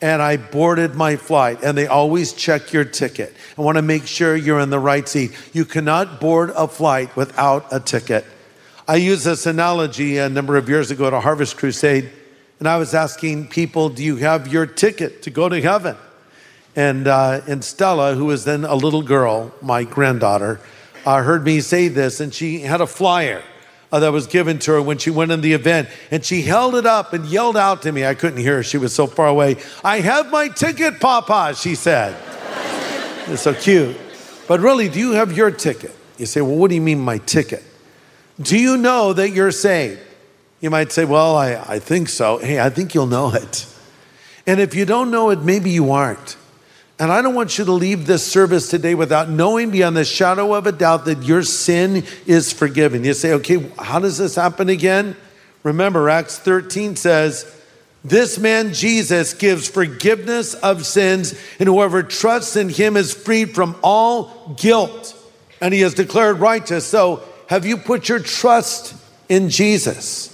And 0.00 0.20
I 0.20 0.36
boarded 0.36 0.94
my 0.94 1.16
flight, 1.16 1.62
and 1.62 1.78
they 1.78 1.86
always 1.86 2.32
check 2.32 2.72
your 2.72 2.84
ticket. 2.84 3.34
I 3.56 3.62
want 3.62 3.76
to 3.76 3.82
make 3.82 4.06
sure 4.06 4.36
you're 4.36 4.60
in 4.60 4.70
the 4.70 4.78
right 4.78 5.08
seat. 5.08 5.32
You 5.52 5.64
cannot 5.64 6.20
board 6.20 6.50
a 6.50 6.68
flight 6.68 7.14
without 7.16 7.66
a 7.72 7.80
ticket. 7.80 8.24
I 8.86 8.96
used 8.96 9.24
this 9.24 9.46
analogy 9.46 10.18
a 10.18 10.28
number 10.28 10.56
of 10.56 10.68
years 10.68 10.90
ago 10.90 11.06
at 11.06 11.14
a 11.14 11.20
Harvest 11.20 11.56
Crusade, 11.56 12.10
and 12.58 12.68
I 12.68 12.76
was 12.76 12.92
asking 12.92 13.48
people, 13.48 13.88
Do 13.88 14.04
you 14.04 14.16
have 14.16 14.52
your 14.52 14.66
ticket 14.66 15.22
to 15.22 15.30
go 15.30 15.48
to 15.48 15.60
heaven? 15.60 15.96
And, 16.76 17.06
uh, 17.06 17.40
and 17.46 17.64
Stella, 17.64 18.14
who 18.14 18.26
was 18.26 18.44
then 18.44 18.64
a 18.64 18.74
little 18.74 19.02
girl, 19.02 19.54
my 19.62 19.84
granddaughter, 19.84 20.60
uh, 21.06 21.22
heard 21.22 21.44
me 21.44 21.60
say 21.60 21.88
this, 21.88 22.20
and 22.20 22.34
she 22.34 22.60
had 22.60 22.80
a 22.80 22.86
flyer 22.86 23.42
Uh, 23.94 24.00
that 24.00 24.10
was 24.10 24.26
given 24.26 24.58
to 24.58 24.72
her 24.72 24.82
when 24.82 24.98
she 24.98 25.08
went 25.08 25.30
in 25.30 25.40
the 25.40 25.52
event, 25.52 25.88
and 26.10 26.24
she 26.24 26.42
held 26.42 26.74
it 26.74 26.84
up 26.84 27.12
and 27.12 27.24
yelled 27.26 27.56
out 27.56 27.82
to 27.82 27.92
me. 27.92 28.04
I 28.04 28.14
couldn't 28.14 28.40
hear 28.40 28.56
her; 28.56 28.62
she 28.64 28.76
was 28.76 28.92
so 28.92 29.06
far 29.06 29.28
away. 29.28 29.54
I 29.84 30.00
have 30.00 30.32
my 30.32 30.48
ticket, 30.48 30.98
Papa. 30.98 31.54
She 31.54 31.76
said. 31.76 32.16
it's 33.28 33.42
so 33.42 33.54
cute. 33.54 33.96
But 34.48 34.58
really, 34.58 34.88
do 34.88 34.98
you 34.98 35.12
have 35.12 35.36
your 35.36 35.52
ticket? 35.52 35.94
You 36.18 36.26
say, 36.26 36.40
well, 36.40 36.56
what 36.56 36.70
do 36.70 36.74
you 36.74 36.80
mean 36.80 36.98
my 36.98 37.18
ticket? 37.18 37.62
Do 38.40 38.58
you 38.58 38.76
know 38.76 39.12
that 39.12 39.30
you're 39.30 39.52
saved? 39.52 40.00
You 40.60 40.70
might 40.70 40.90
say, 40.90 41.04
well, 41.04 41.36
I, 41.36 41.54
I 41.54 41.78
think 41.78 42.08
so. 42.08 42.38
Hey, 42.38 42.58
I 42.58 42.70
think 42.70 42.96
you'll 42.96 43.06
know 43.06 43.32
it. 43.32 43.64
And 44.44 44.58
if 44.58 44.74
you 44.74 44.86
don't 44.86 45.12
know 45.12 45.30
it, 45.30 45.42
maybe 45.42 45.70
you 45.70 45.92
aren't. 45.92 46.36
And 46.98 47.10
I 47.10 47.22
don't 47.22 47.34
want 47.34 47.58
you 47.58 47.64
to 47.64 47.72
leave 47.72 48.06
this 48.06 48.24
service 48.24 48.70
today 48.70 48.94
without 48.94 49.28
knowing 49.28 49.70
beyond 49.70 49.96
the 49.96 50.04
shadow 50.04 50.54
of 50.54 50.66
a 50.66 50.72
doubt 50.72 51.06
that 51.06 51.24
your 51.24 51.42
sin 51.42 52.04
is 52.24 52.52
forgiven. 52.52 53.02
You 53.02 53.14
say, 53.14 53.32
okay, 53.32 53.68
how 53.78 53.98
does 53.98 54.18
this 54.18 54.36
happen 54.36 54.68
again? 54.68 55.16
Remember, 55.64 56.08
Acts 56.08 56.38
13 56.38 56.94
says, 56.94 57.52
This 58.04 58.38
man 58.38 58.72
Jesus 58.72 59.34
gives 59.34 59.68
forgiveness 59.68 60.54
of 60.54 60.86
sins, 60.86 61.34
and 61.58 61.68
whoever 61.68 62.04
trusts 62.04 62.54
in 62.54 62.68
him 62.68 62.96
is 62.96 63.12
freed 63.12 63.54
from 63.54 63.74
all 63.82 64.54
guilt, 64.56 65.16
and 65.60 65.74
he 65.74 65.82
is 65.82 65.94
declared 65.94 66.38
righteous. 66.38 66.86
So, 66.86 67.22
have 67.48 67.66
you 67.66 67.76
put 67.76 68.08
your 68.08 68.20
trust 68.20 68.94
in 69.28 69.50
Jesus? 69.50 70.30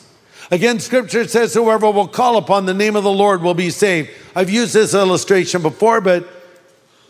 Again, 0.51 0.79
scripture 0.81 1.27
says, 1.27 1.55
Whoever 1.55 1.91
will 1.91 2.09
call 2.09 2.37
upon 2.37 2.67
the 2.67 2.75
name 2.75 2.97
of 2.97 3.05
the 3.05 3.11
Lord 3.11 3.41
will 3.41 3.55
be 3.55 3.71
saved. 3.71 4.11
I've 4.35 4.51
used 4.51 4.75
this 4.75 4.93
illustration 4.93 5.63
before, 5.63 6.01
but 6.01 6.40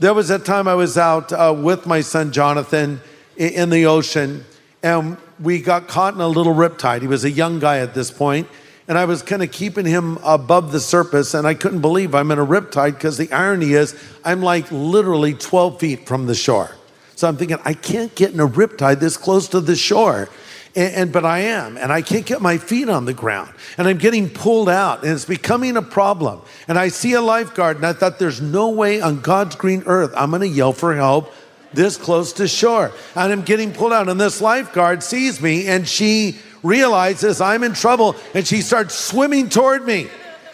there 0.00 0.14
was 0.14 0.30
a 0.30 0.38
time 0.38 0.66
I 0.66 0.74
was 0.74 0.96
out 0.96 1.30
uh, 1.30 1.54
with 1.56 1.86
my 1.86 2.00
son 2.00 2.32
Jonathan 2.32 3.02
in, 3.36 3.68
the 3.68 3.84
ocean, 3.84 4.46
and 4.82 5.18
we 5.38 5.60
got 5.60 5.88
caught 5.88 6.14
in 6.14 6.22
a 6.22 6.28
little 6.28 6.54
riptide. 6.54 7.02
He 7.02 7.06
was 7.06 7.24
a 7.24 7.30
young 7.30 7.58
guy 7.58 7.80
at 7.80 7.92
this 7.92 8.10
point, 8.10 8.48
and 8.88 8.96
I 8.96 9.04
was 9.04 9.20
kind 9.20 9.42
of 9.42 9.52
keeping 9.52 9.84
him 9.84 10.18
above 10.24 10.72
the 10.72 10.80
surface, 10.80 11.34
and 11.34 11.46
I 11.46 11.52
couldn't 11.52 11.82
believe 11.82 12.14
I'm 12.14 12.30
in 12.30 12.38
a 12.38 12.46
riptide 12.46 12.94
because 12.94 13.18
the 13.18 13.30
irony 13.30 13.72
is 13.72 13.94
I'm 14.24 14.40
like 14.40 14.72
literally 14.72 15.34
12 15.34 15.78
feet 15.78 16.06
from 16.06 16.26
the 16.26 16.34
shore. 16.34 16.74
So 17.14 17.28
I'm 17.28 17.36
thinking, 17.36 17.58
I 17.66 17.74
can't 17.74 18.14
get 18.14 18.32
in 18.32 18.40
a 18.40 18.48
riptide 18.48 19.00
this 19.00 19.18
close 19.18 19.48
to 19.48 19.60
the 19.60 19.76
shore. 19.76 20.30
And, 20.76 20.94
and, 20.94 21.12
but 21.12 21.24
I 21.24 21.40
am, 21.40 21.76
and 21.76 21.92
I 21.92 22.00
can't 22.00 22.24
get 22.24 22.40
my 22.40 22.56
feet 22.56 22.88
on 22.88 23.04
the 23.04 23.12
ground, 23.12 23.52
and 23.76 23.88
I'm 23.88 23.98
getting 23.98 24.30
pulled 24.30 24.68
out, 24.68 25.02
and 25.02 25.12
it's 25.12 25.24
becoming 25.24 25.76
a 25.76 25.82
problem. 25.82 26.42
And 26.68 26.78
I 26.78 26.88
see 26.88 27.14
a 27.14 27.20
lifeguard, 27.20 27.76
and 27.76 27.86
I 27.86 27.92
thought, 27.92 28.18
there's 28.20 28.40
no 28.40 28.70
way 28.70 29.00
on 29.00 29.20
God's 29.20 29.56
green 29.56 29.82
earth 29.86 30.12
I'm 30.16 30.30
going 30.30 30.42
to 30.42 30.48
yell 30.48 30.72
for 30.72 30.94
help 30.94 31.32
this 31.72 31.96
close 31.96 32.32
to 32.34 32.48
shore. 32.48 32.92
And 33.14 33.32
I'm 33.32 33.42
getting 33.42 33.72
pulled 33.72 33.92
out, 33.92 34.08
and 34.08 34.20
this 34.20 34.40
lifeguard 34.40 35.02
sees 35.02 35.40
me, 35.40 35.66
and 35.68 35.88
she 35.88 36.38
realizes 36.62 37.40
I'm 37.40 37.64
in 37.64 37.74
trouble, 37.74 38.16
and 38.34 38.46
she 38.46 38.60
starts 38.60 38.94
swimming 38.94 39.48
toward 39.48 39.84
me. 39.84 40.08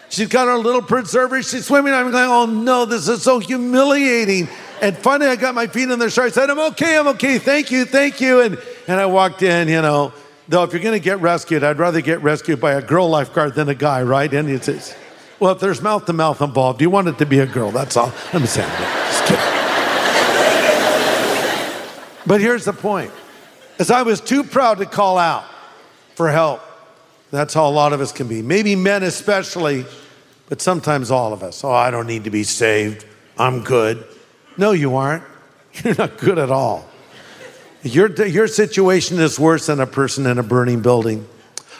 She's 0.09 0.29
got 0.29 0.47
her 0.47 0.57
little 0.57 0.81
preserver. 0.81 1.43
She's 1.43 1.65
swimming. 1.65 1.93
I'm 1.93 2.11
going, 2.11 2.29
oh 2.29 2.45
no, 2.45 2.85
this 2.85 3.07
is 3.07 3.23
so 3.23 3.39
humiliating. 3.39 4.47
And 4.81 4.97
finally, 4.97 5.29
I 5.29 5.35
got 5.35 5.55
my 5.55 5.67
feet 5.67 5.89
in 5.89 5.99
the 5.99 6.09
shore. 6.09 6.25
I 6.25 6.29
said, 6.29 6.49
I'm 6.49 6.59
okay, 6.71 6.97
I'm 6.97 7.07
okay. 7.07 7.39
Thank 7.39 7.71
you, 7.71 7.85
thank 7.85 8.21
you. 8.21 8.41
And, 8.41 8.61
and 8.87 8.99
I 8.99 9.05
walked 9.05 9.41
in, 9.41 9.67
you 9.67 9.81
know. 9.81 10.13
Though, 10.49 10.63
if 10.63 10.71
you're 10.71 10.81
going 10.81 10.97
to 10.97 11.03
get 11.03 11.19
rescued, 11.19 11.63
I'd 11.63 11.79
rather 11.79 11.99
get 11.99 12.21
rescued 12.21 12.61
by 12.61 12.73
a 12.73 12.81
girl 12.81 13.09
lifeguard 13.09 13.55
than 13.55 13.67
a 13.67 13.75
guy, 13.75 14.01
right? 14.03 14.33
And 14.33 14.49
it's, 14.49 14.67
it's 14.67 14.95
well, 15.39 15.51
if 15.51 15.59
there's 15.59 15.81
mouth 15.81 16.05
to 16.05 16.13
mouth 16.13 16.41
involved, 16.41 16.81
you 16.81 16.89
want 16.89 17.07
it 17.07 17.17
to 17.17 17.25
be 17.25 17.39
a 17.39 17.45
girl. 17.45 17.71
That's 17.71 17.97
all 17.97 18.13
I'm 18.33 18.45
saying. 18.45 18.69
But 22.25 22.41
here's 22.41 22.65
the 22.65 22.73
point: 22.73 23.11
is 23.79 23.89
I 23.89 24.01
was 24.01 24.19
too 24.19 24.43
proud 24.43 24.79
to 24.79 24.85
call 24.85 25.17
out 25.17 25.45
for 26.15 26.29
help. 26.29 26.61
That's 27.31 27.53
how 27.53 27.67
a 27.67 27.71
lot 27.71 27.93
of 27.93 28.01
us 28.01 28.11
can 28.11 28.27
be. 28.27 28.41
Maybe 28.41 28.75
men 28.75 29.03
especially, 29.03 29.85
but 30.49 30.61
sometimes 30.61 31.11
all 31.11 31.33
of 31.33 31.43
us. 31.43 31.63
Oh, 31.63 31.71
I 31.71 31.91
don't 31.91 32.07
need 32.07 32.23
to 32.25 32.29
be 32.29 32.43
saved. 32.43 33.05
I'm 33.37 33.63
good. 33.63 34.05
No, 34.57 34.71
you 34.71 34.95
aren't. 34.95 35.23
You're 35.83 35.95
not 35.95 36.17
good 36.17 36.37
at 36.37 36.51
all. 36.51 36.87
Your, 37.83 38.11
your 38.25 38.47
situation 38.47 39.19
is 39.19 39.39
worse 39.39 39.67
than 39.67 39.79
a 39.79 39.87
person 39.87 40.25
in 40.25 40.37
a 40.39 40.43
burning 40.43 40.81
building 40.81 41.27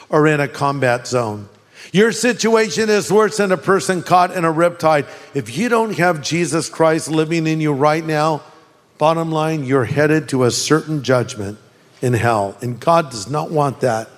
or 0.10 0.28
in 0.28 0.40
a 0.40 0.48
combat 0.48 1.08
zone. 1.08 1.50
Your 1.92 2.12
situation 2.12 2.90
is 2.90 3.12
worse 3.12 3.38
than 3.38 3.52
a 3.52 3.58
person 3.58 4.04
caught 4.04 4.32
in 4.32 4.46
a 4.46 4.54
riptide. 4.54 5.08
If 5.34 5.58
you 5.58 5.70
don't 5.70 5.98
have 5.98 6.22
Jesus 6.22 6.70
Christ 6.70 7.10
living 7.10 7.48
in 7.48 7.62
you 7.62 7.72
right 7.72 8.06
now, 8.06 8.42
bottom 8.98 9.32
line, 9.32 9.64
you're 9.64 9.86
headed 9.86 10.30
to 10.30 10.44
a 10.44 10.52
certain 10.52 11.04
judgment 11.04 11.58
in 12.02 12.14
hell. 12.14 12.58
And 12.62 12.80
God 12.80 13.10
does 13.10 13.30
not 13.30 13.52
want 13.52 13.82
that. 13.82 14.10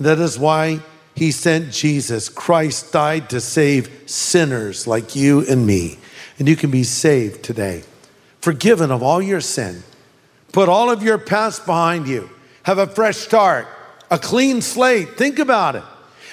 That 0.00 0.18
is 0.18 0.38
why 0.38 0.80
He 1.14 1.30
sent 1.30 1.72
Jesus. 1.72 2.28
Christ 2.28 2.92
died 2.92 3.30
to 3.30 3.40
save 3.40 3.90
sinners 4.06 4.86
like 4.86 5.14
you 5.14 5.46
and 5.48 5.66
me. 5.66 5.98
And 6.38 6.48
you 6.48 6.56
can 6.56 6.70
be 6.70 6.82
saved 6.82 7.44
today, 7.44 7.84
forgiven 8.44 8.90
of 8.90 9.02
all 9.02 9.22
your 9.22 9.40
sin 9.40 9.82
Put 10.54 10.68
all 10.68 10.88
of 10.88 11.02
your 11.02 11.18
past 11.18 11.66
behind 11.66 12.06
you. 12.06 12.30
Have 12.62 12.78
a 12.78 12.86
fresh 12.86 13.16
start, 13.16 13.66
a 14.08 14.20
clean 14.20 14.62
slate. 14.62 15.16
Think 15.16 15.40
about 15.40 15.74
it. 15.74 15.82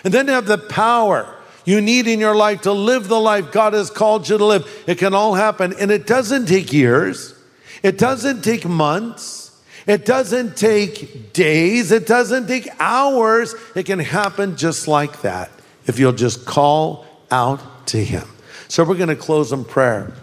And 0.04 0.14
then 0.14 0.28
have 0.28 0.46
the 0.46 0.60
power 0.60 1.36
you 1.66 1.82
need 1.82 2.08
in 2.08 2.20
your 2.20 2.36
life 2.36 2.62
to 2.62 2.72
live 2.72 3.08
the 3.08 3.20
life 3.20 3.52
God 3.52 3.74
has 3.74 3.90
called 3.90 4.30
you 4.30 4.38
to 4.38 4.46
live. 4.46 4.84
It 4.86 5.00
can 5.00 5.16
all 5.16 5.34
happen. 5.34 5.74
And 5.80 5.90
it 5.90 6.06
doesn't 6.06 6.46
take 6.46 6.72
years, 6.72 7.34
it 7.82 7.98
doesn't 7.98 8.44
take 8.44 8.64
months, 8.64 9.60
it 9.88 10.06
doesn't 10.06 10.56
take 10.56 11.34
days, 11.34 11.92
it 11.92 12.06
doesn't 12.06 12.46
take 12.46 12.70
hours. 12.80 13.56
It 13.76 13.88
can 13.88 13.98
happen 13.98 14.56
just 14.56 14.88
like 14.88 15.24
that 15.24 15.50
if 15.88 15.98
you'll 15.98 16.14
just 16.14 16.46
call 16.46 17.08
out 17.32 17.88
to 17.88 17.98
Him. 17.98 18.28
So 18.68 18.84
we're 18.84 18.98
going 18.98 19.10
to 19.10 19.16
close 19.16 19.52
in 19.52 19.66
prayer. 19.66 20.14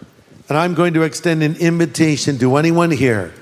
And 0.49 0.57
I'm 0.57 0.73
going 0.73 0.95
to 0.95 1.03
extend 1.03 1.43
an 1.43 1.55
invitation 1.55 2.39
to 2.39 2.57
anyone 2.57 2.91
here 2.91 3.33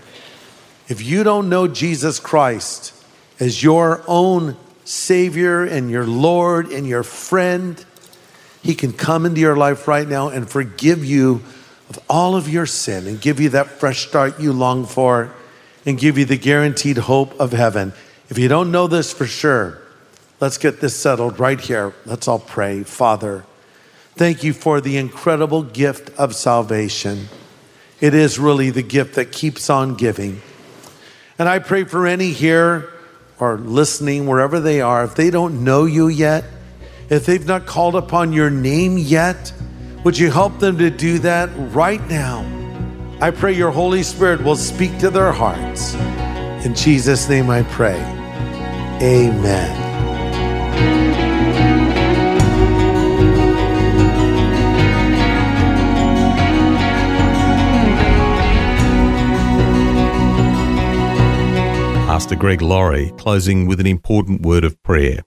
if 0.88 1.02
you 1.02 1.24
don't 1.24 1.50
know 1.50 1.68
Jesus 1.68 2.20
Christ 2.20 2.94
as 3.40 3.62
your 3.62 4.04
own 4.08 4.56
Savior 4.86 5.64
and 5.64 5.92
your 5.92 6.08
Lord 6.08 6.68
and 6.68 6.88
your 6.88 7.04
friend, 7.04 7.84
He 8.64 8.74
can 8.74 8.94
come 8.94 9.26
into 9.26 9.42
your 9.42 9.58
life 9.58 9.88
right 9.88 10.08
now 10.08 10.30
and 10.30 10.50
forgive 10.50 11.04
you 11.04 11.44
of 11.90 12.00
all 12.10 12.36
of 12.36 12.48
your 12.48 12.66
sin 12.66 13.06
and 13.06 13.20
give 13.20 13.40
you 13.40 13.50
that 13.50 13.68
fresh 13.68 14.08
start 14.08 14.40
you 14.40 14.54
long 14.54 14.86
for 14.86 15.34
and 15.86 16.00
give 16.00 16.18
you 16.18 16.26
the 16.26 16.38
guaranteed 16.38 16.98
hope 16.98 17.38
of 17.40 17.52
heaven. 17.52 17.92
If 18.30 18.38
you 18.38 18.48
don't 18.48 18.72
know 18.72 18.88
this 18.88 19.12
for 19.12 19.26
sure, 19.26 19.82
let's 20.40 20.58
get 20.58 20.80
this 20.80 20.96
settled 20.96 21.40
right 21.40 21.60
here. 21.60 21.94
Let's 22.06 22.30
all 22.30 22.40
pray. 22.40 22.84
Father, 22.84 23.46
thank 24.18 24.44
you 24.44 24.54
for 24.54 24.82
the 24.82 24.98
incredible 24.98 25.64
gift 25.64 26.10
of 26.18 26.36
salvation. 26.36 27.28
It 28.00 28.14
is 28.14 28.38
really 28.40 28.70
the 28.70 28.82
gift 28.82 29.16
that 29.16 29.32
keeps 29.32 29.70
on 29.70 29.96
giving. 29.96 30.42
And 31.40 31.48
I 31.48 31.60
pray 31.60 31.84
for 31.84 32.06
any 32.08 32.32
here 32.32 32.92
or 33.40 33.58
listening, 33.58 34.26
wherever 34.26 34.60
they 34.60 34.82
are, 34.82 35.04
if 35.04 35.16
they 35.16 35.30
don't 35.30 35.64
know 35.64 35.86
you 35.86 36.08
yet, 36.08 36.44
if 37.10 37.26
they've 37.26 37.46
not 37.46 37.66
called 37.66 37.96
upon 37.96 38.34
your 38.34 38.50
name 38.50 38.98
yet, 38.98 39.54
would 40.04 40.18
you 40.18 40.32
help 40.32 40.60
them 40.60 40.78
to 40.80 40.90
do 40.90 41.20
that 41.20 41.50
right 41.74 42.06
now? 42.10 42.46
I 43.22 43.32
pray 43.32 43.54
your 43.54 43.72
Holy 43.72 44.04
Spirit 44.04 44.44
will 44.44 44.56
speak 44.56 44.98
to 45.00 45.10
their 45.10 45.32
hearts. 45.32 45.94
In 46.66 46.74
Jesus' 46.76 47.30
name 47.30 47.50
I 47.50 47.64
pray. 47.64 48.00
Amen. 49.02 49.87
Pastor 62.28 62.40
Greg 62.42 62.62
Laurie 62.62 63.14
closing 63.18 63.68
with 63.68 63.80
an 63.80 63.88
important 63.88 64.42
word 64.42 64.66
of 64.66 64.84
prayer. 64.84 65.22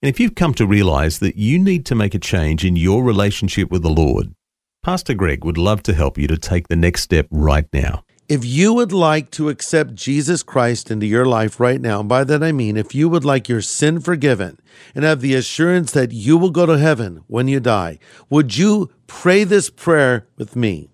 And 0.00 0.08
if 0.08 0.20
you've 0.20 0.36
come 0.36 0.54
to 0.54 0.64
realize 0.64 1.18
that 1.18 1.34
you 1.34 1.58
need 1.58 1.84
to 1.86 1.96
make 1.96 2.14
a 2.14 2.20
change 2.20 2.64
in 2.64 2.76
your 2.76 3.02
relationship 3.02 3.68
with 3.68 3.82
the 3.82 3.90
Lord, 3.90 4.32
Pastor 4.80 5.12
Greg 5.12 5.44
would 5.44 5.58
love 5.58 5.82
to 5.82 5.92
help 5.92 6.16
you 6.16 6.28
to 6.28 6.38
take 6.38 6.68
the 6.68 6.76
next 6.76 7.02
step 7.02 7.26
right 7.32 7.66
now. 7.72 8.04
If 8.28 8.44
you 8.44 8.74
would 8.74 8.92
like 8.92 9.32
to 9.32 9.48
accept 9.48 9.96
Jesus 9.96 10.44
Christ 10.44 10.88
into 10.92 11.04
your 11.04 11.24
life 11.24 11.58
right 11.58 11.80
now, 11.80 11.98
and 11.98 12.08
by 12.08 12.22
that 12.22 12.44
I 12.44 12.52
mean 12.52 12.76
if 12.76 12.94
you 12.94 13.08
would 13.08 13.24
like 13.24 13.48
your 13.48 13.60
sin 13.60 13.98
forgiven 13.98 14.56
and 14.94 15.04
have 15.04 15.20
the 15.20 15.34
assurance 15.34 15.90
that 15.90 16.12
you 16.12 16.38
will 16.38 16.50
go 16.50 16.64
to 16.64 16.78
heaven 16.78 17.24
when 17.26 17.48
you 17.48 17.58
die, 17.58 17.98
would 18.30 18.56
you 18.56 18.92
pray 19.08 19.42
this 19.42 19.68
prayer 19.68 20.28
with 20.36 20.54
me? 20.54 20.90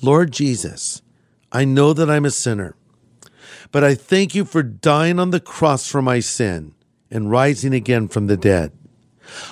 Lord 0.00 0.32
Jesus, 0.32 1.02
I 1.52 1.66
know 1.66 1.92
that 1.92 2.08
I'm 2.08 2.24
a 2.24 2.30
sinner. 2.30 2.77
But 3.70 3.84
I 3.84 3.94
thank 3.94 4.34
you 4.34 4.44
for 4.44 4.62
dying 4.62 5.18
on 5.18 5.30
the 5.30 5.40
cross 5.40 5.88
for 5.88 6.02
my 6.02 6.20
sin 6.20 6.74
and 7.10 7.30
rising 7.30 7.74
again 7.74 8.08
from 8.08 8.26
the 8.26 8.36
dead. 8.36 8.72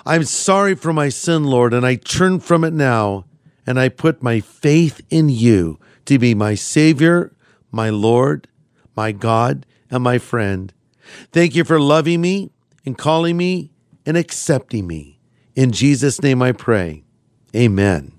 I'm 0.04 0.24
sorry 0.24 0.74
for 0.74 0.92
my 0.92 1.08
sin, 1.08 1.44
Lord, 1.44 1.74
and 1.74 1.84
I 1.84 1.96
turn 1.96 2.40
from 2.40 2.64
it 2.64 2.72
now, 2.72 3.26
and 3.66 3.78
I 3.78 3.88
put 3.88 4.22
my 4.22 4.40
faith 4.40 5.02
in 5.10 5.28
you 5.28 5.78
to 6.06 6.18
be 6.18 6.34
my 6.34 6.54
Savior, 6.54 7.34
my 7.70 7.90
Lord, 7.90 8.48
my 8.96 9.12
God, 9.12 9.66
and 9.90 10.02
my 10.02 10.18
friend. 10.18 10.72
Thank 11.32 11.54
you 11.54 11.64
for 11.64 11.78
loving 11.78 12.20
me 12.20 12.50
and 12.84 12.96
calling 12.96 13.36
me 13.36 13.70
and 14.06 14.16
accepting 14.16 14.86
me. 14.86 15.18
In 15.54 15.72
Jesus' 15.72 16.22
name 16.22 16.42
I 16.42 16.52
pray. 16.52 17.04
Amen. 17.54 18.12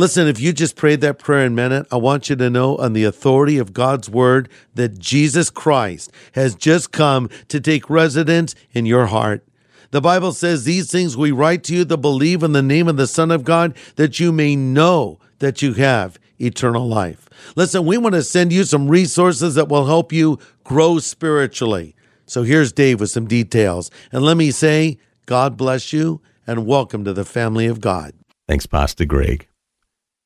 Listen, 0.00 0.28
if 0.28 0.40
you 0.40 0.54
just 0.54 0.76
prayed 0.76 1.02
that 1.02 1.18
prayer 1.18 1.50
meant 1.50 1.74
it, 1.74 1.86
I 1.92 1.98
want 1.98 2.30
you 2.30 2.36
to 2.36 2.48
know 2.48 2.74
on 2.78 2.94
the 2.94 3.04
authority 3.04 3.58
of 3.58 3.74
God's 3.74 4.08
word 4.08 4.48
that 4.74 4.98
Jesus 4.98 5.50
Christ 5.50 6.10
has 6.32 6.54
just 6.54 6.90
come 6.90 7.28
to 7.48 7.60
take 7.60 7.90
residence 7.90 8.54
in 8.72 8.86
your 8.86 9.08
heart. 9.08 9.46
The 9.90 10.00
Bible 10.00 10.32
says, 10.32 10.64
These 10.64 10.90
things 10.90 11.18
we 11.18 11.32
write 11.32 11.64
to 11.64 11.74
you 11.74 11.84
that 11.84 11.98
believe 11.98 12.42
in 12.42 12.52
the 12.52 12.62
name 12.62 12.88
of 12.88 12.96
the 12.96 13.06
Son 13.06 13.30
of 13.30 13.44
God, 13.44 13.76
that 13.96 14.18
you 14.18 14.32
may 14.32 14.56
know 14.56 15.18
that 15.40 15.60
you 15.60 15.74
have 15.74 16.18
eternal 16.38 16.88
life. 16.88 17.28
Listen, 17.54 17.84
we 17.84 17.98
want 17.98 18.14
to 18.14 18.22
send 18.22 18.54
you 18.54 18.64
some 18.64 18.88
resources 18.88 19.54
that 19.56 19.68
will 19.68 19.84
help 19.84 20.14
you 20.14 20.38
grow 20.64 20.98
spiritually. 20.98 21.94
So 22.24 22.42
here's 22.42 22.72
Dave 22.72 23.00
with 23.00 23.10
some 23.10 23.26
details. 23.26 23.90
And 24.12 24.22
let 24.22 24.38
me 24.38 24.50
say, 24.50 24.96
God 25.26 25.58
bless 25.58 25.92
you 25.92 26.22
and 26.46 26.64
welcome 26.64 27.04
to 27.04 27.12
the 27.12 27.26
family 27.26 27.66
of 27.66 27.82
God. 27.82 28.14
Thanks, 28.48 28.64
Pastor 28.64 29.04
Greg. 29.04 29.49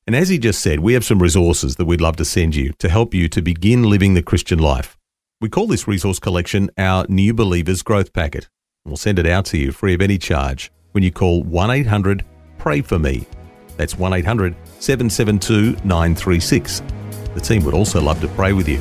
And 0.07 0.15
as 0.15 0.29
he 0.29 0.39
just 0.39 0.61
said, 0.61 0.81
we 0.81 0.93
have 0.93 1.05
some 1.05 1.23
resources 1.23 1.77
that 1.77 1.87
we'd 1.87 2.01
love 2.01 2.17
to 2.17 2.27
send 2.27 2.55
you 2.55 2.73
to 2.79 2.91
help 2.91 3.15
you 3.15 3.27
to 3.31 3.41
begin 3.41 3.85
living 3.85 4.13
the 4.13 4.23
Christian 4.23 4.59
life. 4.59 4.99
We 5.41 5.49
call 5.49 5.67
this 5.67 5.89
resource 5.89 6.19
collection 6.19 6.71
our 6.77 7.07
New 7.09 7.33
Believers 7.33 7.83
Growth 7.83 8.13
Packet. 8.13 8.49
We'll 8.85 8.99
send 8.99 9.19
it 9.19 9.27
out 9.27 9.47
to 9.47 9.59
you 9.59 9.73
free 9.73 9.95
of 9.95 10.03
any 10.03 10.19
charge 10.19 10.71
when 10.93 11.03
you 11.03 11.11
call 11.11 11.43
1 11.43 11.71
800 11.71 12.23
Pray 12.59 12.83
For 12.83 12.99
Me. 12.99 13.27
That's 13.79 13.99
1 13.99 14.13
800 14.13 14.55
772 14.79 15.73
936. 15.87 16.83
The 17.35 17.41
team 17.41 17.65
would 17.65 17.75
also 17.75 18.01
love 18.01 18.21
to 18.21 18.29
pray 18.29 18.53
with 18.53 18.69
you. 18.69 18.81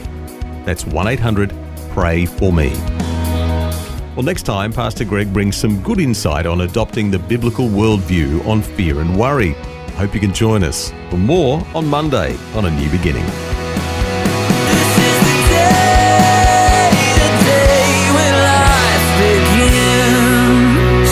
That's 0.66 0.86
1 0.86 1.08
800 1.08 1.54
Pray 1.92 2.26
For 2.26 2.52
Me. 2.52 2.70
Well, 4.16 4.24
next 4.24 4.44
time, 4.44 4.74
Pastor 4.74 5.06
Greg 5.06 5.32
brings 5.32 5.56
some 5.56 5.82
good 5.82 6.00
insight 6.00 6.46
on 6.46 6.62
adopting 6.62 7.12
the 7.12 7.20
biblical 7.20 7.70
worldview 7.70 8.46
on 8.46 8.62
fear 8.62 9.00
and 9.00 9.18
worry. 9.18 9.56
Hope 9.96 10.14
you 10.16 10.20
can 10.20 10.34
join 10.34 10.64
us 10.64 10.92
for 11.10 11.18
more 11.18 11.64
on 11.76 11.86
Monday 11.88 12.36
on 12.56 12.66
A 12.66 12.72
New 12.72 12.90
Beginning. 12.90 13.24
This 13.26 14.98
is 14.98 15.20
the 15.22 15.48
day, 15.54 16.90
the 17.16 17.30
day 17.46 18.10
when 18.16 18.34
life 18.44 19.08
begins. 19.22 21.12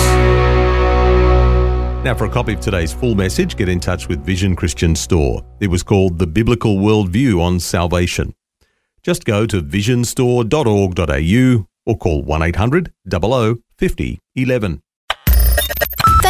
Now, 2.04 2.16
for 2.16 2.26
a 2.26 2.30
copy 2.30 2.54
of 2.54 2.60
today's 2.60 2.92
full 2.92 3.14
message, 3.14 3.56
get 3.56 3.70
in 3.70 3.80
touch 3.80 4.08
with 4.08 4.26
Vision 4.26 4.56
Christian 4.56 4.96
Store. 4.96 5.46
It 5.60 5.68
was 5.68 5.84
called 5.84 6.18
The 6.18 6.26
Biblical 6.26 6.78
Worldview 6.78 7.40
on 7.40 7.60
Salvation. 7.60 8.34
Just 9.04 9.26
go 9.26 9.46
to 9.46 9.62
visionstore.org.au 9.62 11.68
or 11.86 11.98
call 11.98 12.24
1 12.24 12.42
800 12.42 12.92
00 13.10 13.58
50 13.78 14.20
11. 14.36 14.82